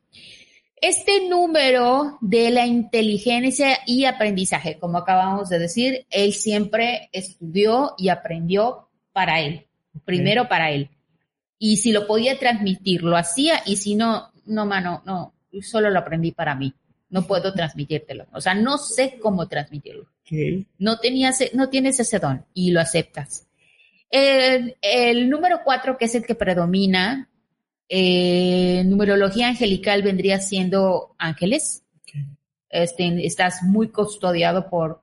Este 0.81 1.27
número 1.27 2.17
de 2.21 2.51
la 2.51 2.65
inteligencia 2.65 3.79
y 3.85 4.05
aprendizaje, 4.05 4.77
como 4.77 4.97
acabamos 4.97 5.49
de 5.49 5.59
decir, 5.59 6.05
él 6.09 6.33
siempre 6.33 7.09
estudió 7.11 7.95
y 7.97 8.09
aprendió 8.09 8.89
para 9.11 9.41
él, 9.41 9.65
primero 10.03 10.47
para 10.47 10.71
él. 10.71 10.89
Y 11.57 11.77
si 11.77 11.91
lo 11.91 12.05
podía 12.05 12.37
transmitir, 12.37 13.01
lo 13.01 13.17
hacía, 13.17 13.61
y 13.65 13.77
si 13.77 13.95
no, 13.95 14.31
no, 14.45 14.65
mano, 14.65 15.01
no, 15.05 15.33
solo 15.61 15.89
lo 15.89 15.99
aprendí 15.99 16.31
para 16.31 16.53
mí. 16.53 16.73
No 17.09 17.25
puedo 17.25 17.53
transmitírtelo. 17.53 18.27
O 18.33 18.41
sea, 18.41 18.53
no 18.53 18.77
sé 18.77 19.17
cómo 19.21 19.47
transmitirlo. 19.47 20.07
No, 20.77 20.99
tenías, 20.99 21.39
no 21.53 21.69
tienes 21.69 21.99
ese 21.99 22.19
don 22.19 22.45
y 22.53 22.71
lo 22.71 22.81
aceptas. 22.81 23.44
El, 24.81 25.29
número 25.29 25.59
cuatro, 25.65 25.97
que 25.97 26.05
es 26.05 26.15
el 26.15 26.25
que 26.25 26.35
predomina, 26.35 27.29
eh, 27.89 28.81
numerología 28.85 29.49
angelical 29.49 30.03
vendría 30.03 30.39
siendo 30.39 31.15
ángeles. 31.17 31.83
Este, 32.69 33.25
estás 33.25 33.63
muy 33.63 33.89
custodiado 33.89 34.69
por, 34.69 35.01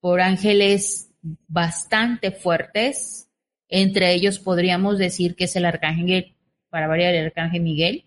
por 0.00 0.22
ángeles 0.22 1.10
bastante 1.46 2.30
fuertes. 2.30 3.28
Entre 3.68 4.14
ellos 4.14 4.38
podríamos 4.38 4.96
decir 4.96 5.36
que 5.36 5.44
es 5.44 5.56
el 5.56 5.66
arcángel, 5.66 6.34
para 6.70 6.88
variar 6.88 7.14
el 7.14 7.26
arcángel 7.26 7.62
Miguel. 7.62 8.06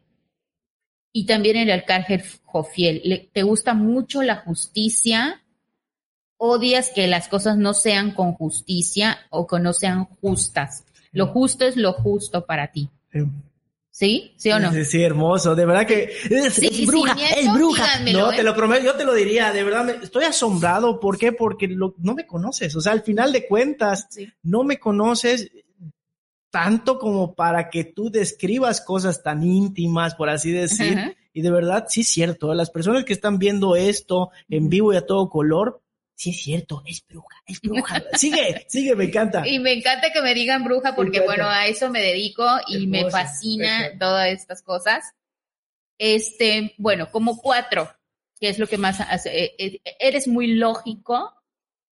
y 1.14 1.26
también 1.26 1.58
el 1.58 1.72
arcángel 1.72 2.24
Jofiel. 2.44 3.30
¿Te 3.32 3.44
gusta 3.44 3.74
mucho 3.74 4.24
la 4.24 4.38
justicia? 4.38 5.44
¿Odias 6.38 6.92
que 6.94 7.08
las 7.08 7.28
cosas 7.28 7.58
no 7.58 7.74
sean 7.74 8.12
con 8.12 8.34
justicia 8.34 9.18
o 9.30 9.48
que 9.48 9.60
no 9.60 9.74
sean 9.74 10.06
justas? 10.22 10.84
Lo 11.12 11.28
justo 11.28 11.66
es 11.66 11.76
lo 11.76 11.94
justo 11.94 12.46
para 12.46 12.72
ti. 12.72 12.90
Sí. 13.12 14.32
¿Sí? 14.38 14.52
o 14.52 14.60
no? 14.60 14.72
Sí, 14.72 14.86
sí, 14.86 15.02
hermoso. 15.02 15.56
De 15.56 15.66
verdad 15.66 15.88
que 15.88 16.04
es, 16.30 16.86
bruja, 16.86 17.16
es 17.36 17.52
bruja. 17.52 18.00
No, 18.12 18.30
te 18.30 18.42
¿eh? 18.42 18.44
lo 18.44 18.56
prometo, 18.56 18.86
yo 18.86 18.94
te 18.94 19.04
lo 19.04 19.16
diría, 19.16 19.52
de 19.52 19.64
verdad, 19.64 19.90
estoy 20.04 20.26
asombrado. 20.26 21.00
¿Por 21.00 21.18
qué? 21.18 21.32
Porque 21.32 21.68
no 21.68 21.94
me 21.98 22.28
conoces. 22.28 22.76
O 22.76 22.82
sea, 22.82 22.92
al 22.92 23.02
final 23.02 23.34
de 23.34 23.48
cuentas, 23.48 24.08
no 24.44 24.64
me 24.64 24.78
conoces 24.78 25.50
tanto 26.52 26.98
como 26.98 27.34
para 27.34 27.70
que 27.70 27.84
tú 27.84 28.10
describas 28.10 28.82
cosas 28.82 29.24
tan 29.24 29.44
íntimas, 29.44 30.16
por 30.16 30.30
así 30.30 30.52
decir. 30.52 31.16
Y 31.34 31.42
de 31.42 31.52
verdad, 31.52 31.86
sí 31.88 32.02
es 32.02 32.08
cierto, 32.08 32.54
las 32.54 32.70
personas 32.70 33.06
que 33.06 33.14
están 33.14 33.38
viendo 33.38 33.76
esto 33.76 34.32
en 34.50 34.70
vivo 34.70 34.94
y 34.94 34.98
a 34.98 35.06
todo 35.06 35.30
color, 35.30 35.82
sí 36.18 36.32
es 36.32 36.42
cierto, 36.42 36.82
es 36.86 37.06
bruja, 37.08 37.44
es 37.46 37.62
bruja. 37.62 38.04
sigue, 38.14 38.66
sigue, 38.68 38.96
me 38.96 39.06
encanta. 39.06 39.48
Y 39.48 39.60
me 39.60 39.72
encanta 39.72 40.12
que 40.12 40.22
me 40.22 40.34
digan 40.34 40.64
bruja 40.64 40.96
porque, 40.96 41.22
bueno, 41.22 41.48
a 41.48 41.68
eso 41.68 41.90
me 41.90 42.02
dedico 42.02 42.44
y 42.68 42.88
me 42.88 43.10
fascina 43.10 43.98
todas 44.00 44.30
estas 44.30 44.64
cosas. 44.64 45.14
Este, 46.00 46.74
bueno, 46.78 47.12
como 47.12 47.38
cuatro, 47.38 47.90
que 48.40 48.50
es 48.50 48.58
lo 48.58 48.68
que 48.68 48.80
más 48.80 49.00
hace, 49.00 49.46
eh, 49.46 49.56
eh, 49.60 49.82
eres 50.00 50.28
muy 50.28 50.48
lógico. 50.48 51.34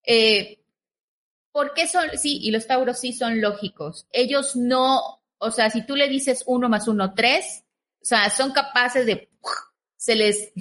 Eh, 0.02 0.58
¿Por 1.52 1.74
qué 1.74 1.86
son, 1.86 2.16
sí, 2.16 2.38
y 2.42 2.50
los 2.50 2.66
tauros 2.66 2.98
sí 2.98 3.12
son 3.12 3.42
lógicos? 3.42 4.06
Ellos 4.10 4.56
no, 4.56 5.22
o 5.36 5.50
sea, 5.50 5.68
si 5.68 5.84
tú 5.84 5.96
le 5.96 6.08
dices 6.08 6.44
uno 6.46 6.70
más 6.70 6.88
uno, 6.88 7.12
tres, 7.12 7.64
o 8.00 8.06
sea, 8.06 8.30
son 8.30 8.52
capaces 8.52 9.04
de, 9.04 9.30
se 9.96 10.16
les 10.16 10.52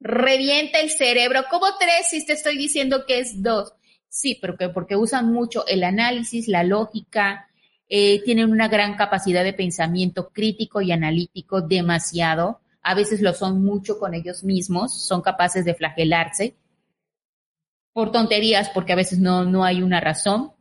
revienta 0.00 0.80
el 0.80 0.90
cerebro. 0.90 1.44
¿Cómo 1.50 1.66
tres 1.78 2.08
si 2.10 2.24
te 2.24 2.34
estoy 2.34 2.56
diciendo 2.56 3.04
que 3.06 3.20
es 3.20 3.42
dos? 3.42 3.74
Sí, 4.08 4.38
pero 4.40 4.56
porque 4.72 4.96
usan 4.96 5.32
mucho 5.32 5.66
el 5.66 5.84
análisis, 5.84 6.48
la 6.48 6.64
lógica, 6.64 7.48
eh, 7.88 8.22
tienen 8.24 8.50
una 8.50 8.68
gran 8.68 8.96
capacidad 8.96 9.42
de 9.42 9.52
pensamiento 9.52 10.30
crítico 10.30 10.80
y 10.80 10.92
analítico, 10.92 11.60
demasiado. 11.60 12.60
A 12.82 12.94
veces 12.94 13.20
lo 13.20 13.34
son 13.34 13.62
mucho 13.62 13.98
con 13.98 14.14
ellos 14.14 14.44
mismos, 14.44 15.04
son 15.04 15.22
capaces 15.22 15.64
de 15.64 15.74
flagelarse 15.74 16.56
por 17.92 18.12
tonterías, 18.12 18.70
porque 18.70 18.92
a 18.92 18.96
veces 18.96 19.18
no, 19.18 19.44
no 19.44 19.64
hay 19.64 19.82
una 19.82 20.00
razón. 20.00 20.52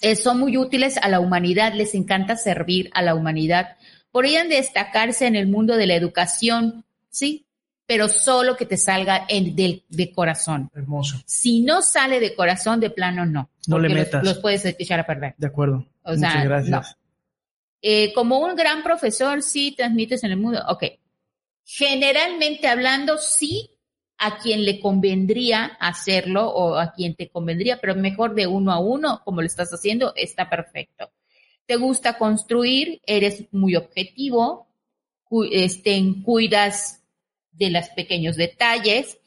Eh, 0.00 0.14
son 0.14 0.38
muy 0.38 0.56
útiles 0.56 0.96
a 0.98 1.08
la 1.08 1.18
humanidad, 1.18 1.74
les 1.74 1.94
encanta 1.94 2.36
servir 2.36 2.88
a 2.94 3.02
la 3.02 3.16
humanidad. 3.16 3.76
Podrían 4.12 4.48
destacarse 4.48 5.26
en 5.26 5.34
el 5.34 5.48
mundo 5.48 5.76
de 5.76 5.88
la 5.88 5.96
educación, 5.96 6.84
sí, 7.10 7.47
pero 7.88 8.06
solo 8.06 8.54
que 8.54 8.66
te 8.66 8.76
salga 8.76 9.24
en, 9.26 9.56
de, 9.56 9.82
de, 9.88 10.12
corazón. 10.12 10.70
Hermoso. 10.74 11.22
Si 11.24 11.62
no 11.62 11.80
sale 11.80 12.20
de 12.20 12.34
corazón, 12.34 12.80
de 12.80 12.90
plano 12.90 13.24
no. 13.24 13.50
No 13.66 13.78
le 13.78 13.88
metas. 13.88 14.22
Los, 14.22 14.40
puedes 14.40 14.62
echar 14.66 15.00
a 15.00 15.06
perder. 15.06 15.34
De 15.38 15.46
acuerdo. 15.46 15.86
Muchas 16.04 16.44
gracias. 16.44 16.98
Eh, 17.80 18.12
como 18.12 18.40
un 18.40 18.54
gran 18.56 18.82
profesor, 18.82 19.42
sí 19.42 19.74
transmites 19.74 20.22
en 20.22 20.32
el 20.32 20.36
mundo. 20.36 20.62
Ok. 20.68 20.84
Generalmente 21.64 22.68
hablando, 22.68 23.16
sí 23.16 23.70
a 24.18 24.36
quien 24.36 24.66
le 24.66 24.80
convendría 24.80 25.64
hacerlo 25.80 26.46
o 26.46 26.76
a 26.76 26.92
quien 26.92 27.14
te 27.14 27.30
convendría, 27.30 27.80
pero 27.80 27.94
mejor 27.94 28.34
de 28.34 28.46
uno 28.46 28.70
a 28.70 28.80
uno, 28.80 29.22
como 29.24 29.40
lo 29.40 29.46
estás 29.46 29.70
haciendo, 29.70 30.12
está 30.14 30.50
perfecto. 30.50 31.10
Te 31.64 31.76
gusta 31.76 32.18
construir, 32.18 33.00
eres 33.06 33.46
muy 33.50 33.76
objetivo, 33.76 34.68
este, 35.50 36.02
cuidas 36.22 36.97
de 37.58 37.70
los 37.70 37.88
pequeños 37.90 38.36
detalles, 38.36 39.18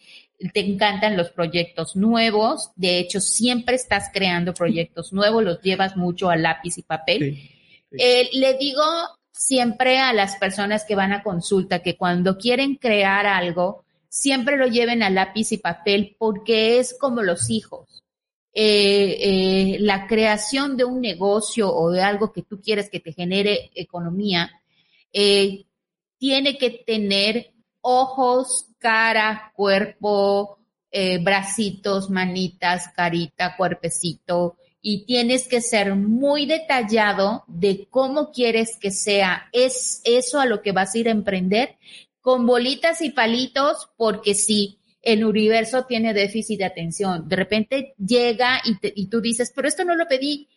te 0.54 0.62
encantan 0.62 1.18
los 1.18 1.30
proyectos 1.30 1.96
nuevos, 1.96 2.72
de 2.76 3.00
hecho 3.00 3.20
siempre 3.20 3.76
estás 3.76 4.10
creando 4.12 4.54
proyectos 4.54 5.14
nuevos, 5.14 5.44
los 5.44 5.62
llevas 5.62 5.96
mucho 5.96 6.30
a 6.30 6.36
lápiz 6.36 6.78
y 6.78 6.82
papel. 6.82 7.38
Eh, 7.92 8.30
le 8.34 8.58
digo 8.58 8.84
siempre 9.32 10.00
a 10.00 10.14
las 10.14 10.38
personas 10.38 10.86
que 10.86 10.96
van 10.96 11.14
a 11.14 11.24
consulta 11.24 11.84
que 11.84 11.98
cuando 11.98 12.38
quieren 12.38 12.76
crear 12.76 13.26
algo, 13.26 13.84
siempre 14.10 14.58
lo 14.58 14.68
lleven 14.68 15.04
a 15.04 15.10
lápiz 15.10 15.52
y 15.52 15.58
papel 15.58 16.16
porque 16.18 16.80
es 16.80 16.96
como 17.00 17.22
los 17.22 17.50
hijos. 17.50 18.04
Eh, 18.54 19.18
eh, 19.22 19.78
la 19.80 20.08
creación 20.08 20.76
de 20.76 20.84
un 20.84 21.00
negocio 21.00 21.74
o 21.74 21.90
de 21.90 22.02
algo 22.02 22.34
que 22.34 22.42
tú 22.42 22.62
quieres 22.62 22.90
que 22.90 23.00
te 23.00 23.14
genere 23.14 23.72
economía, 23.74 24.52
eh, 25.14 25.64
tiene 26.18 26.58
que 26.58 26.70
tener 26.86 27.54
ojos, 27.82 28.68
cara, 28.80 29.52
cuerpo, 29.56 30.58
bracitos, 31.22 32.10
manitas, 32.10 32.90
carita, 32.90 33.56
cuerpecito, 33.56 34.58
y 34.82 35.06
tienes 35.06 35.48
que 35.48 35.62
ser 35.62 35.96
muy 35.96 36.46
detallado 36.46 37.44
de 37.48 37.88
cómo 37.90 38.32
quieres 38.32 38.78
que 38.80 38.92
sea 38.92 39.48
es 39.52 40.02
eso 40.06 40.40
a 40.40 40.46
lo 40.46 40.62
que 40.62 40.72
vas 40.72 40.96
a 40.96 40.98
ir 40.98 41.08
a 41.08 41.12
emprender 41.12 41.78
con 42.20 42.46
bolitas 42.46 43.02
y 43.02 43.12
palitos, 43.12 43.90
porque 43.98 44.34
sí, 44.34 44.80
el 45.02 45.24
universo 45.24 45.86
tiene 45.86 46.14
déficit 46.14 46.60
de 46.60 46.66
atención. 46.66 47.28
De 47.28 47.36
repente 47.36 47.94
llega 47.98 48.62
y, 48.64 48.78
y 49.02 49.08
tú 49.08 49.22
dices, 49.22 49.52
pero 49.56 49.68
esto 49.68 49.84
no 49.84 49.96
lo 49.96 50.08
pedí. 50.08 50.48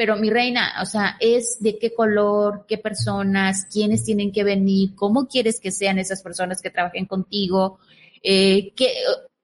Pero 0.00 0.16
mi 0.16 0.30
reina, 0.30 0.76
o 0.80 0.86
sea, 0.86 1.18
es 1.20 1.58
de 1.60 1.78
qué 1.78 1.92
color, 1.92 2.64
qué 2.66 2.78
personas, 2.78 3.66
quiénes 3.70 4.02
tienen 4.02 4.32
que 4.32 4.44
venir, 4.44 4.94
cómo 4.94 5.28
quieres 5.28 5.60
que 5.60 5.70
sean 5.70 5.98
esas 5.98 6.22
personas 6.22 6.62
que 6.62 6.70
trabajen 6.70 7.04
contigo, 7.04 7.78
eh, 8.22 8.72
que 8.74 8.94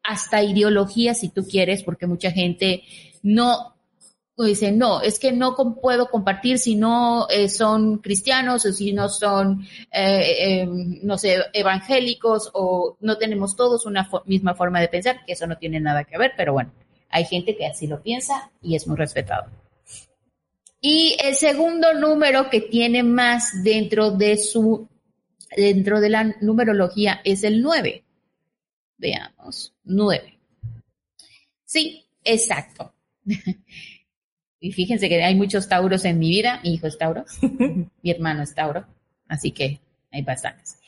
hasta 0.02 0.42
ideología 0.42 1.12
si 1.12 1.28
tú 1.28 1.46
quieres, 1.46 1.82
porque 1.82 2.06
mucha 2.06 2.30
gente 2.30 2.84
no 3.22 3.74
dice, 4.38 4.72
no, 4.72 5.02
es 5.02 5.18
que 5.18 5.30
no 5.30 5.54
puedo 5.82 6.08
compartir 6.08 6.58
si 6.58 6.74
no 6.74 7.28
eh, 7.28 7.50
son 7.50 7.98
cristianos 7.98 8.64
o 8.64 8.72
si 8.72 8.94
no 8.94 9.10
son, 9.10 9.62
eh, 9.92 10.62
em, 10.62 11.00
no 11.02 11.18
sé, 11.18 11.36
evangélicos 11.52 12.48
o 12.54 12.96
no 13.00 13.18
tenemos 13.18 13.56
todos 13.56 13.84
una 13.84 14.08
misma 14.24 14.54
forma 14.54 14.80
de 14.80 14.88
pensar, 14.88 15.22
que 15.26 15.34
eso 15.34 15.46
no 15.46 15.58
tiene 15.58 15.80
nada 15.80 16.04
que 16.04 16.16
ver, 16.16 16.32
pero 16.34 16.54
bueno, 16.54 16.72
hay 17.10 17.26
gente 17.26 17.54
que 17.58 17.66
así 17.66 17.86
lo 17.86 18.02
piensa 18.02 18.50
y 18.62 18.74
es 18.74 18.86
muy 18.86 18.96
respetado. 18.96 19.65
Y 20.88 21.16
el 21.20 21.34
segundo 21.34 21.94
número 21.94 22.48
que 22.48 22.60
tiene 22.60 23.02
más 23.02 23.64
dentro 23.64 24.12
de 24.12 24.36
su, 24.36 24.88
dentro 25.56 26.00
de 26.00 26.08
la 26.08 26.36
numerología 26.40 27.20
es 27.24 27.42
el 27.42 27.60
9. 27.60 28.04
Veamos, 28.96 29.74
9. 29.82 30.38
Sí, 31.64 32.06
exacto. 32.22 32.94
Y 34.58 34.72
fíjense 34.72 35.08
que 35.08 35.22
hay 35.22 35.34
muchos 35.34 35.68
tauros 35.68 36.04
en 36.04 36.18
mi 36.18 36.30
vida. 36.30 36.60
Mi 36.64 36.74
hijo 36.74 36.86
es 36.86 36.96
tauro, 36.96 37.24
mi 38.02 38.10
hermano 38.10 38.42
es 38.42 38.54
tauro, 38.54 38.86
así 39.28 39.50
que 39.50 39.80
hay 40.10 40.22
bastantes. 40.22 40.78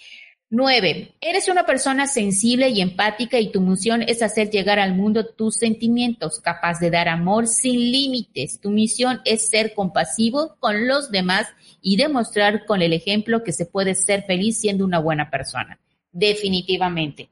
Nueve, 0.50 1.14
eres 1.20 1.48
una 1.48 1.66
persona 1.66 2.06
sensible 2.06 2.70
y 2.70 2.80
empática 2.80 3.38
y 3.38 3.52
tu 3.52 3.60
misión 3.60 4.00
es 4.00 4.22
hacer 4.22 4.48
llegar 4.50 4.78
al 4.78 4.94
mundo 4.94 5.26
tus 5.26 5.56
sentimientos, 5.56 6.40
capaz 6.40 6.80
de 6.80 6.90
dar 6.90 7.06
amor 7.06 7.46
sin 7.46 7.92
límites. 7.92 8.58
Tu 8.58 8.70
misión 8.70 9.20
es 9.26 9.48
ser 9.48 9.74
compasivo 9.74 10.56
con 10.58 10.88
los 10.88 11.10
demás 11.10 11.48
y 11.82 11.98
demostrar 11.98 12.64
con 12.64 12.80
el 12.80 12.94
ejemplo 12.94 13.44
que 13.44 13.52
se 13.52 13.66
puede 13.66 13.94
ser 13.94 14.22
feliz 14.24 14.58
siendo 14.58 14.86
una 14.86 15.00
buena 15.00 15.30
persona. 15.30 15.78
Definitivamente. 16.12 17.28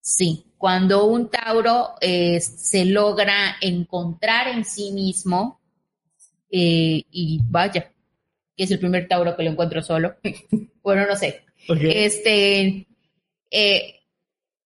Sí, 0.00 0.46
cuando 0.58 1.06
un 1.06 1.30
Tauro 1.30 1.94
eh, 2.00 2.40
se 2.40 2.84
logra 2.86 3.56
encontrar 3.60 4.48
en 4.48 4.64
sí 4.64 4.90
mismo, 4.90 5.60
eh, 6.50 7.04
y 7.08 7.40
vaya, 7.44 7.92
que 8.56 8.64
es 8.64 8.70
el 8.72 8.80
primer 8.80 9.06
Tauro 9.06 9.36
que 9.36 9.44
lo 9.44 9.50
encuentro 9.50 9.80
solo. 9.80 10.16
bueno, 10.82 11.06
no 11.06 11.14
sé. 11.14 11.47
Este, 11.68 12.86
eh, 13.50 14.00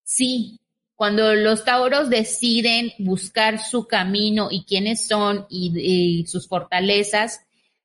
sí, 0.04 0.60
cuando 0.94 1.34
los 1.34 1.64
Tauros 1.64 2.10
deciden 2.10 2.92
buscar 2.98 3.58
su 3.58 3.88
camino 3.88 4.48
y 4.50 4.64
quiénes 4.64 5.06
son 5.06 5.46
y, 5.48 6.24
sus 6.26 6.48
fortalezas, 6.48 7.40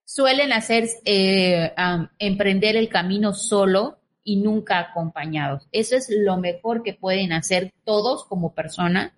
suelen 0.06 0.54
hacer 0.54 0.88
eh, 1.04 1.74
emprender 2.20 2.76
el 2.76 2.90
camino 2.90 3.34
solo 3.34 3.98
y 4.24 4.36
nunca 4.36 4.80
acompañados. 4.80 5.68
Eso 5.72 5.96
es 5.96 6.10
lo 6.10 6.38
mejor 6.38 6.84
que 6.84 6.94
pueden 6.94 7.32
hacer 7.34 7.74
todos 7.84 8.26
como 8.26 8.54
persona 8.54 9.18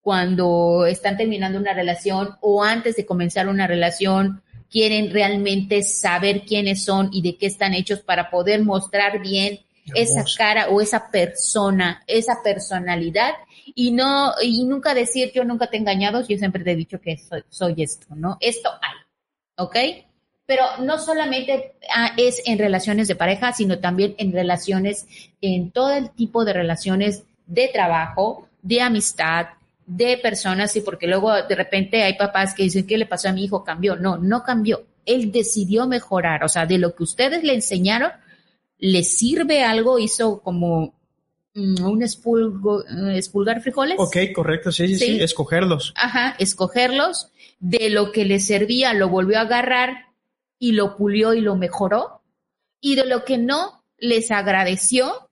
cuando 0.00 0.84
están 0.84 1.16
terminando 1.16 1.58
una 1.58 1.72
relación 1.72 2.36
o 2.42 2.62
antes 2.62 2.94
de 2.94 3.06
comenzar 3.06 3.48
una 3.48 3.66
relación, 3.66 4.43
quieren 4.74 5.12
realmente 5.12 5.84
saber 5.84 6.44
quiénes 6.44 6.84
son 6.84 7.08
y 7.12 7.22
de 7.22 7.36
qué 7.36 7.46
están 7.46 7.74
hechos 7.74 8.00
para 8.00 8.28
poder 8.28 8.64
mostrar 8.64 9.20
bien 9.20 9.60
esa 9.94 10.24
cara 10.36 10.68
o 10.68 10.80
esa 10.80 11.12
persona, 11.12 12.02
esa 12.08 12.42
personalidad 12.42 13.34
y 13.76 13.92
no 13.92 14.32
y 14.42 14.64
nunca 14.64 14.92
decir 14.92 15.30
yo 15.32 15.44
nunca 15.44 15.68
te 15.68 15.76
he 15.76 15.80
engañado, 15.80 16.26
yo 16.26 16.36
siempre 16.36 16.64
te 16.64 16.72
he 16.72 16.76
dicho 16.76 17.00
que 17.00 17.16
soy, 17.18 17.44
soy 17.48 17.84
esto, 17.84 18.16
¿no? 18.16 18.36
Esto 18.40 18.68
hay, 18.82 19.64
¿ok? 19.64 19.76
pero 20.46 20.64
no 20.80 20.98
solamente 20.98 21.76
ah, 21.94 22.10
es 22.16 22.42
en 22.44 22.58
relaciones 22.58 23.06
de 23.06 23.14
pareja, 23.14 23.52
sino 23.52 23.78
también 23.78 24.16
en 24.18 24.32
relaciones, 24.32 25.06
en 25.40 25.70
todo 25.70 25.92
el 25.92 26.10
tipo 26.10 26.44
de 26.44 26.52
relaciones 26.52 27.22
de 27.46 27.68
trabajo, 27.68 28.48
de 28.60 28.80
amistad, 28.82 29.46
de 29.86 30.18
personas, 30.18 30.72
sí, 30.72 30.80
porque 30.80 31.06
luego 31.06 31.32
de 31.42 31.54
repente 31.54 32.02
hay 32.02 32.14
papás 32.14 32.54
que 32.54 32.62
dicen, 32.62 32.86
¿qué 32.86 32.98
le 32.98 33.06
pasó 33.06 33.28
a 33.28 33.32
mi 33.32 33.44
hijo? 33.44 33.64
Cambió. 33.64 33.96
No, 33.96 34.16
no 34.16 34.42
cambió. 34.42 34.84
Él 35.04 35.30
decidió 35.30 35.86
mejorar. 35.86 36.44
O 36.44 36.48
sea, 36.48 36.66
de 36.66 36.78
lo 36.78 36.94
que 36.94 37.02
ustedes 37.02 37.42
le 37.42 37.54
enseñaron, 37.54 38.10
le 38.78 39.02
sirve 39.02 39.62
algo, 39.62 39.98
hizo 39.98 40.40
como 40.40 40.94
mm, 41.54 41.84
un 41.84 42.02
espulgar 42.02 43.60
frijoles. 43.62 43.96
Ok, 43.98 44.16
correcto, 44.34 44.72
sí, 44.72 44.88
sí, 44.88 44.96
sí, 44.96 45.22
escogerlos. 45.22 45.92
Ajá, 45.96 46.34
escogerlos. 46.38 47.28
De 47.60 47.88
lo 47.90 48.12
que 48.12 48.24
le 48.24 48.40
servía, 48.40 48.92
lo 48.94 49.08
volvió 49.08 49.38
a 49.38 49.42
agarrar 49.42 50.08
y 50.58 50.72
lo 50.72 50.96
pulió 50.96 51.34
y 51.34 51.40
lo 51.40 51.56
mejoró. 51.56 52.22
Y 52.80 52.96
de 52.96 53.06
lo 53.06 53.24
que 53.24 53.38
no, 53.38 53.84
les 53.98 54.30
agradeció 54.30 55.30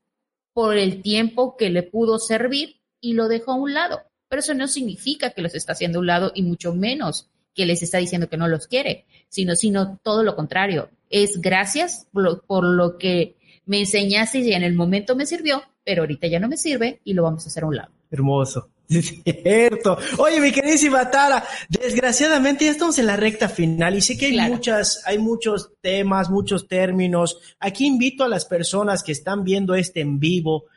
por 0.53 0.77
el 0.77 1.03
tiempo 1.03 1.57
que 1.57 1.71
le 1.71 1.83
pudo 1.83 2.19
servir 2.19 2.81
y 3.01 3.15
lo 3.15 3.29
dejó 3.29 3.53
a 3.53 3.57
un 3.57 3.75
lado. 3.75 4.03
Pero 4.33 4.41
eso 4.41 4.55
no 4.55 4.67
significa 4.67 5.29
que 5.29 5.43
los 5.43 5.55
está 5.55 5.73
haciendo 5.73 5.99
a 5.99 6.01
un 6.01 6.07
lado 6.07 6.33
y 6.35 6.43
mucho 6.43 6.75
menos 6.75 7.29
que 7.55 7.67
les 7.67 7.83
está 7.83 7.99
diciendo 7.99 8.31
que 8.31 8.39
no 8.39 8.49
los 8.49 8.67
quiere, 8.67 9.05
sino, 9.29 9.55
sino 9.57 9.99
todo 10.03 10.23
lo 10.23 10.35
contrario. 10.35 10.89
Es 11.11 11.39
gracias 11.39 12.07
por 12.11 12.65
lo, 12.65 12.97
que 12.97 13.37
me 13.67 13.81
enseñaste 13.81 14.39
y 14.39 14.55
en 14.55 14.63
el 14.63 14.73
momento 14.73 15.17
me 15.17 15.27
sirvió, 15.27 15.63
pero 15.85 16.05
ahorita 16.05 16.29
ya 16.29 16.41
no 16.41 16.49
me 16.49 16.57
sirve 16.57 17.03
y 17.05 17.13
lo 17.13 17.25
vamos 17.25 17.45
a 17.45 17.49
hacer 17.49 17.65
a 17.65 17.67
un 17.67 17.77
lado. 17.77 17.93
Hermoso. 18.11 18.71
cierto. 18.89 19.99
Oye, 20.17 20.41
mi 20.41 20.51
queridísima 20.51 21.11
Tara, 21.11 21.45
desgraciadamente 21.69 22.65
ya 22.65 22.71
estamos 22.71 22.99
en 22.99 23.09
la 23.09 23.19
recta 23.19 23.51
final 23.51 23.97
y 23.97 24.01
sé 24.01 24.17
que 24.17 24.29
hay 24.29 24.51
muchas, 24.51 25.03
hay 25.05 25.19
muchos 25.19 25.73
temas, 25.83 26.31
muchos 26.31 26.69
términos. 26.69 27.39
Aquí 27.61 27.85
invito 27.85 28.25
a 28.25 28.29
las 28.29 28.47
personas 28.47 29.03
que 29.03 29.13
están 29.13 29.45
viendo 29.45 29.75
este 29.75 30.01
en 30.01 30.19
vivo 30.19 30.69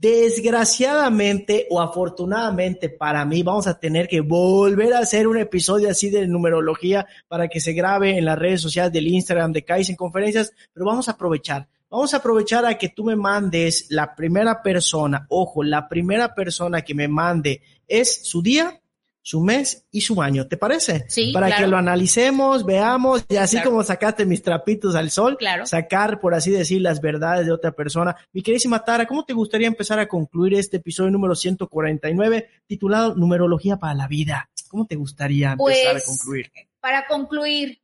Desgraciadamente 0.00 1.66
o 1.68 1.78
afortunadamente 1.78 2.88
para 2.88 3.22
mí 3.26 3.42
vamos 3.42 3.66
a 3.66 3.78
tener 3.78 4.08
que 4.08 4.22
volver 4.22 4.94
a 4.94 5.00
hacer 5.00 5.28
un 5.28 5.36
episodio 5.36 5.90
así 5.90 6.08
de 6.08 6.26
numerología 6.26 7.06
para 7.28 7.48
que 7.48 7.60
se 7.60 7.74
grabe 7.74 8.16
en 8.16 8.24
las 8.24 8.38
redes 8.38 8.62
sociales 8.62 8.94
del 8.94 9.08
Instagram 9.08 9.52
de 9.52 9.62
Kaizen 9.62 9.96
Conferencias, 9.96 10.54
pero 10.72 10.86
vamos 10.86 11.08
a 11.08 11.12
aprovechar. 11.12 11.68
Vamos 11.90 12.14
a 12.14 12.16
aprovechar 12.16 12.64
a 12.64 12.78
que 12.78 12.88
tú 12.88 13.04
me 13.04 13.14
mandes 13.14 13.90
la 13.90 14.14
primera 14.14 14.62
persona, 14.62 15.26
ojo, 15.28 15.62
la 15.62 15.86
primera 15.86 16.34
persona 16.34 16.80
que 16.80 16.94
me 16.94 17.06
mande 17.06 17.60
es 17.86 18.26
su 18.26 18.40
día, 18.40 18.79
su 19.22 19.40
mes 19.40 19.86
y 19.90 20.00
su 20.00 20.22
año, 20.22 20.46
¿te 20.46 20.56
parece? 20.56 21.04
Sí. 21.08 21.32
Para 21.32 21.54
que 21.56 21.66
lo 21.66 21.76
analicemos, 21.76 22.64
veamos, 22.64 23.24
y 23.28 23.36
así 23.36 23.60
como 23.62 23.82
sacaste 23.82 24.24
mis 24.24 24.42
trapitos 24.42 24.94
al 24.94 25.10
sol, 25.10 25.36
claro. 25.38 25.66
sacar, 25.66 26.20
por 26.20 26.34
así 26.34 26.50
decir, 26.50 26.80
las 26.80 27.00
verdades 27.00 27.46
de 27.46 27.52
otra 27.52 27.72
persona. 27.72 28.16
Mi 28.32 28.42
queridísima 28.42 28.84
Tara, 28.84 29.06
¿cómo 29.06 29.24
te 29.24 29.32
gustaría 29.32 29.66
empezar 29.66 29.98
a 29.98 30.08
concluir 30.08 30.54
este 30.54 30.78
episodio 30.78 31.10
número 31.10 31.34
149, 31.34 32.48
titulado 32.66 33.14
Numerología 33.14 33.76
para 33.76 33.94
la 33.94 34.08
Vida? 34.08 34.48
¿Cómo 34.68 34.86
te 34.86 34.96
gustaría 34.96 35.52
empezar 35.52 35.88
a 35.88 35.92
pues, 35.92 36.06
concluir? 36.06 36.50
Para 36.80 37.06
concluir, 37.06 37.80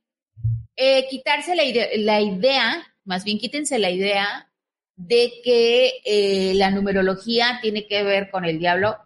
eh, 0.75 1.05
quitarse 1.09 1.55
la 1.55 1.63
idea, 1.63 1.87
la 1.97 2.21
idea, 2.21 2.87
más 3.05 3.23
bien 3.23 3.37
quítense 3.37 3.77
la 3.77 3.91
idea 3.91 4.49
de 4.95 5.33
que 5.43 5.91
eh, 6.03 6.53
la 6.55 6.71
numerología 6.71 7.59
tiene 7.61 7.87
que 7.87 8.03
ver 8.03 8.31
con 8.31 8.45
el 8.45 8.57
diablo. 8.57 8.97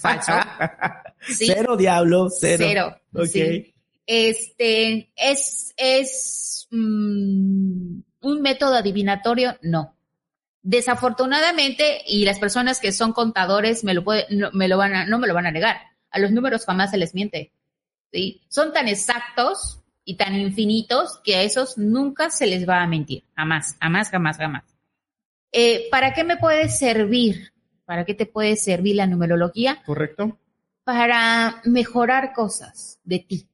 Falso. 0.00 0.32
Cero 1.26 1.76
diablo, 1.76 2.28
cero. 2.30 2.64
Cero. 2.66 3.74
Este, 4.06 5.12
es, 5.16 5.72
es 5.76 6.68
mm, 6.70 8.00
un 8.20 8.42
método 8.42 8.74
adivinatorio, 8.74 9.56
no. 9.62 9.96
Desafortunadamente, 10.62 12.02
y 12.06 12.24
las 12.24 12.38
personas 12.38 12.80
que 12.80 12.92
son 12.92 13.12
contadores 13.12 13.84
me 13.84 13.94
lo 13.94 14.04
puede, 14.04 14.26
no, 14.30 14.50
me 14.52 14.68
lo 14.68 14.78
van 14.78 14.94
a, 14.94 15.06
no 15.06 15.18
me 15.18 15.26
lo 15.26 15.34
van 15.34 15.46
a 15.46 15.50
negar. 15.50 15.76
A 16.10 16.18
los 16.18 16.30
números 16.30 16.64
jamás 16.64 16.90
se 16.90 16.96
les 16.96 17.14
miente. 17.14 17.52
¿sí? 18.12 18.42
Son 18.48 18.72
tan 18.72 18.88
exactos 18.88 19.80
y 20.04 20.16
tan 20.16 20.34
infinitos 20.36 21.20
que 21.24 21.36
a 21.36 21.42
esos 21.42 21.78
nunca 21.78 22.30
se 22.30 22.46
les 22.46 22.68
va 22.68 22.82
a 22.82 22.86
mentir. 22.86 23.24
Jamás, 23.34 23.76
jamás, 23.80 24.10
jamás, 24.10 24.36
jamás. 24.36 24.64
Eh, 25.52 25.88
¿Para 25.90 26.14
qué 26.14 26.24
me 26.24 26.36
puede 26.36 26.68
servir? 26.68 27.52
¿Para 27.84 28.04
qué 28.04 28.14
te 28.14 28.26
puede 28.26 28.56
servir 28.56 28.96
la 28.96 29.06
numerología? 29.06 29.82
Correcto 29.84 30.38
para 30.84 31.62
mejorar 31.64 32.32
cosas 32.32 33.00
de 33.04 33.18
ti, 33.18 33.48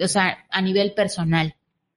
o 0.00 0.08
sea, 0.08 0.46
a 0.50 0.62
nivel 0.62 0.94
personal. 0.94 1.54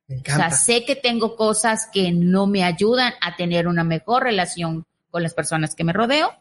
O 0.10 0.26
sea, 0.26 0.50
sé 0.50 0.86
que 0.86 0.96
tengo 0.96 1.36
cosas 1.36 1.88
que 1.94 2.12
no 2.12 2.48
me 2.48 2.64
ayudan 2.64 3.14
a 3.22 3.36
tener 3.36 3.68
una 3.68 3.84
mejor 3.84 4.24
relación 4.24 4.86
con 5.12 5.22
las 5.24 5.34
personas 5.34 5.76
que 5.76 5.84
me 5.84 5.94
rodeo 5.94 6.32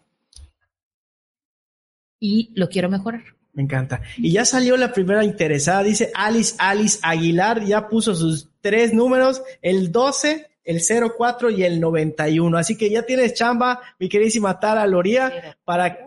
y 2.18 2.50
lo 2.54 2.68
quiero 2.68 2.88
mejorar. 2.88 3.22
Me 3.52 3.62
encanta. 3.62 4.00
Y 4.16 4.32
ya 4.32 4.44
salió 4.44 4.76
la 4.76 4.92
primera 4.92 5.24
interesada, 5.24 5.82
dice 5.82 6.10
Alice 6.14 6.54
Alice 6.58 6.98
Aguilar, 7.02 7.64
ya 7.64 7.88
puso 7.88 8.14
sus 8.14 8.48
tres 8.60 8.94
números, 8.94 9.42
el 9.62 9.90
12, 9.92 10.48
el 10.68 10.82
04 10.82 11.48
y 11.48 11.64
el 11.64 11.80
91. 11.80 12.58
Así 12.58 12.76
que 12.76 12.90
ya 12.90 13.02
tienes 13.02 13.32
chamba, 13.32 13.80
mi 13.98 14.06
queridísima 14.10 14.60
Tara 14.60 14.86
Loría, 14.86 15.56
para 15.64 16.06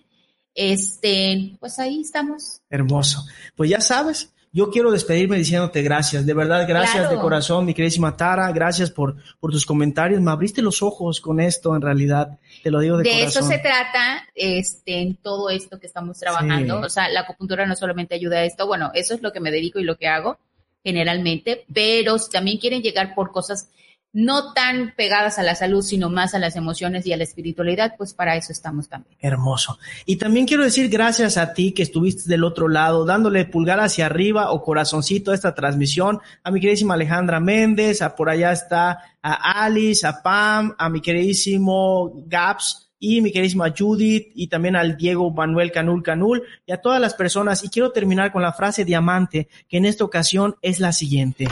Este, 0.54 1.56
pues 1.60 1.78
ahí 1.78 2.00
estamos. 2.00 2.62
Hermoso. 2.70 3.22
Pues 3.56 3.68
ya 3.70 3.80
sabes, 3.80 4.32
yo 4.54 4.70
quiero 4.70 4.90
despedirme 4.90 5.38
diciéndote 5.38 5.82
gracias, 5.82 6.26
de 6.26 6.34
verdad, 6.34 6.66
gracias 6.68 7.08
de 7.08 7.16
corazón, 7.16 7.64
mi 7.64 7.72
queridísima 7.72 8.16
Tara, 8.16 8.52
gracias 8.52 8.90
por, 8.90 9.16
por 9.40 9.50
tus 9.50 9.64
comentarios, 9.64 10.20
me 10.20 10.30
abriste 10.30 10.60
los 10.60 10.82
ojos 10.82 11.22
con 11.22 11.40
esto, 11.40 11.74
en 11.74 11.80
realidad, 11.80 12.38
te 12.62 12.70
lo 12.70 12.80
digo 12.80 12.98
de, 12.98 13.04
corazón. 13.04 13.22
De 13.22 13.28
eso 13.28 13.42
se 13.42 13.58
trata, 13.58 14.28
este, 14.34 15.00
en 15.00 15.16
todo 15.16 15.48
esto 15.48 15.80
que 15.80 15.86
estamos 15.86 16.18
trabajando, 16.18 16.80
o 16.80 16.90
sea, 16.90 17.08
la 17.08 17.20
acupuntura 17.20 17.64
no 17.64 17.74
solamente 17.74 18.14
ayuda 18.14 18.38
a 18.38 18.44
esto, 18.44 18.66
bueno, 18.66 18.90
eso 18.92 19.14
es 19.14 19.22
lo 19.22 19.32
que 19.32 19.40
me 19.40 19.50
dedico 19.50 19.78
y 19.78 19.84
lo 19.84 19.96
que 19.96 20.08
hago 20.08 20.38
generalmente, 20.84 21.64
pero 21.72 22.18
si 22.18 22.30
también 22.30 22.58
quieren 22.58 22.82
llegar 22.82 23.14
por 23.14 23.32
cosas 23.32 23.68
no 24.12 24.52
tan 24.52 24.94
pegadas 24.94 25.38
a 25.38 25.42
la 25.42 25.54
salud, 25.54 25.82
sino 25.82 26.10
más 26.10 26.34
a 26.34 26.38
las 26.38 26.56
emociones 26.56 27.06
y 27.06 27.12
a 27.12 27.16
la 27.16 27.24
espiritualidad, 27.24 27.94
pues 27.96 28.12
para 28.12 28.36
eso 28.36 28.52
estamos 28.52 28.88
también. 28.88 29.16
Hermoso. 29.20 29.78
Y 30.04 30.16
también 30.16 30.46
quiero 30.46 30.64
decir 30.64 30.88
gracias 30.88 31.38
a 31.38 31.54
ti 31.54 31.72
que 31.72 31.82
estuviste 31.82 32.28
del 32.28 32.44
otro 32.44 32.68
lado, 32.68 33.04
dándole 33.04 33.44
pulgar 33.46 33.80
hacia 33.80 34.06
arriba 34.06 34.50
o 34.50 34.62
corazoncito 34.62 35.30
a 35.30 35.34
esta 35.34 35.54
transmisión, 35.54 36.20
a 36.42 36.50
mi 36.50 36.60
queridísima 36.60 36.94
Alejandra 36.94 37.40
Méndez, 37.40 38.02
a 38.02 38.14
por 38.14 38.28
allá 38.28 38.52
está 38.52 38.98
a 39.22 39.64
Alice, 39.64 40.06
a 40.06 40.22
Pam, 40.22 40.74
a 40.78 40.88
mi 40.90 41.00
queridísimo 41.00 42.12
Gaps, 42.26 42.90
y 42.98 43.20
mi 43.20 43.32
queridísima 43.32 43.74
Judith 43.76 44.30
y 44.32 44.46
también 44.46 44.76
al 44.76 44.96
Diego 44.96 45.28
Manuel 45.32 45.72
Canul 45.72 46.04
Canul 46.04 46.44
y 46.64 46.70
a 46.70 46.80
todas 46.80 47.00
las 47.00 47.14
personas. 47.14 47.64
Y 47.64 47.68
quiero 47.68 47.90
terminar 47.90 48.30
con 48.30 48.42
la 48.42 48.52
frase 48.52 48.84
diamante 48.84 49.48
que 49.68 49.78
en 49.78 49.86
esta 49.86 50.04
ocasión 50.04 50.54
es 50.62 50.78
la 50.78 50.92
siguiente. 50.92 51.48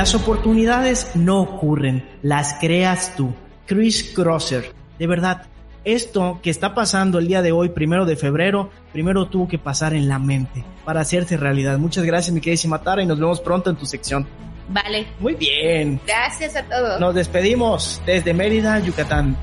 Las 0.00 0.14
oportunidades 0.14 1.14
no 1.14 1.42
ocurren, 1.42 2.08
las 2.22 2.54
creas 2.54 3.14
tú. 3.16 3.34
Chris 3.66 4.14
Crosser. 4.14 4.72
De 4.98 5.06
verdad, 5.06 5.42
esto 5.84 6.40
que 6.42 6.48
está 6.48 6.74
pasando 6.74 7.18
el 7.18 7.26
día 7.26 7.42
de 7.42 7.52
hoy, 7.52 7.68
primero 7.68 8.06
de 8.06 8.16
febrero, 8.16 8.70
primero 8.94 9.26
tuvo 9.26 9.46
que 9.46 9.58
pasar 9.58 9.92
en 9.92 10.08
la 10.08 10.18
mente 10.18 10.64
para 10.86 11.02
hacerse 11.02 11.36
realidad. 11.36 11.76
Muchas 11.76 12.06
gracias, 12.06 12.32
mi 12.32 12.40
querida 12.40 12.78
Tara, 12.78 13.02
y 13.02 13.06
nos 13.06 13.20
vemos 13.20 13.42
pronto 13.42 13.68
en 13.68 13.76
tu 13.76 13.84
sección. 13.84 14.26
Vale. 14.70 15.06
Muy 15.18 15.34
bien. 15.34 16.00
Gracias 16.06 16.56
a 16.56 16.62
todos. 16.62 16.98
Nos 16.98 17.14
despedimos 17.14 18.00
desde 18.06 18.32
Mérida, 18.32 18.78
Yucatán. 18.78 19.36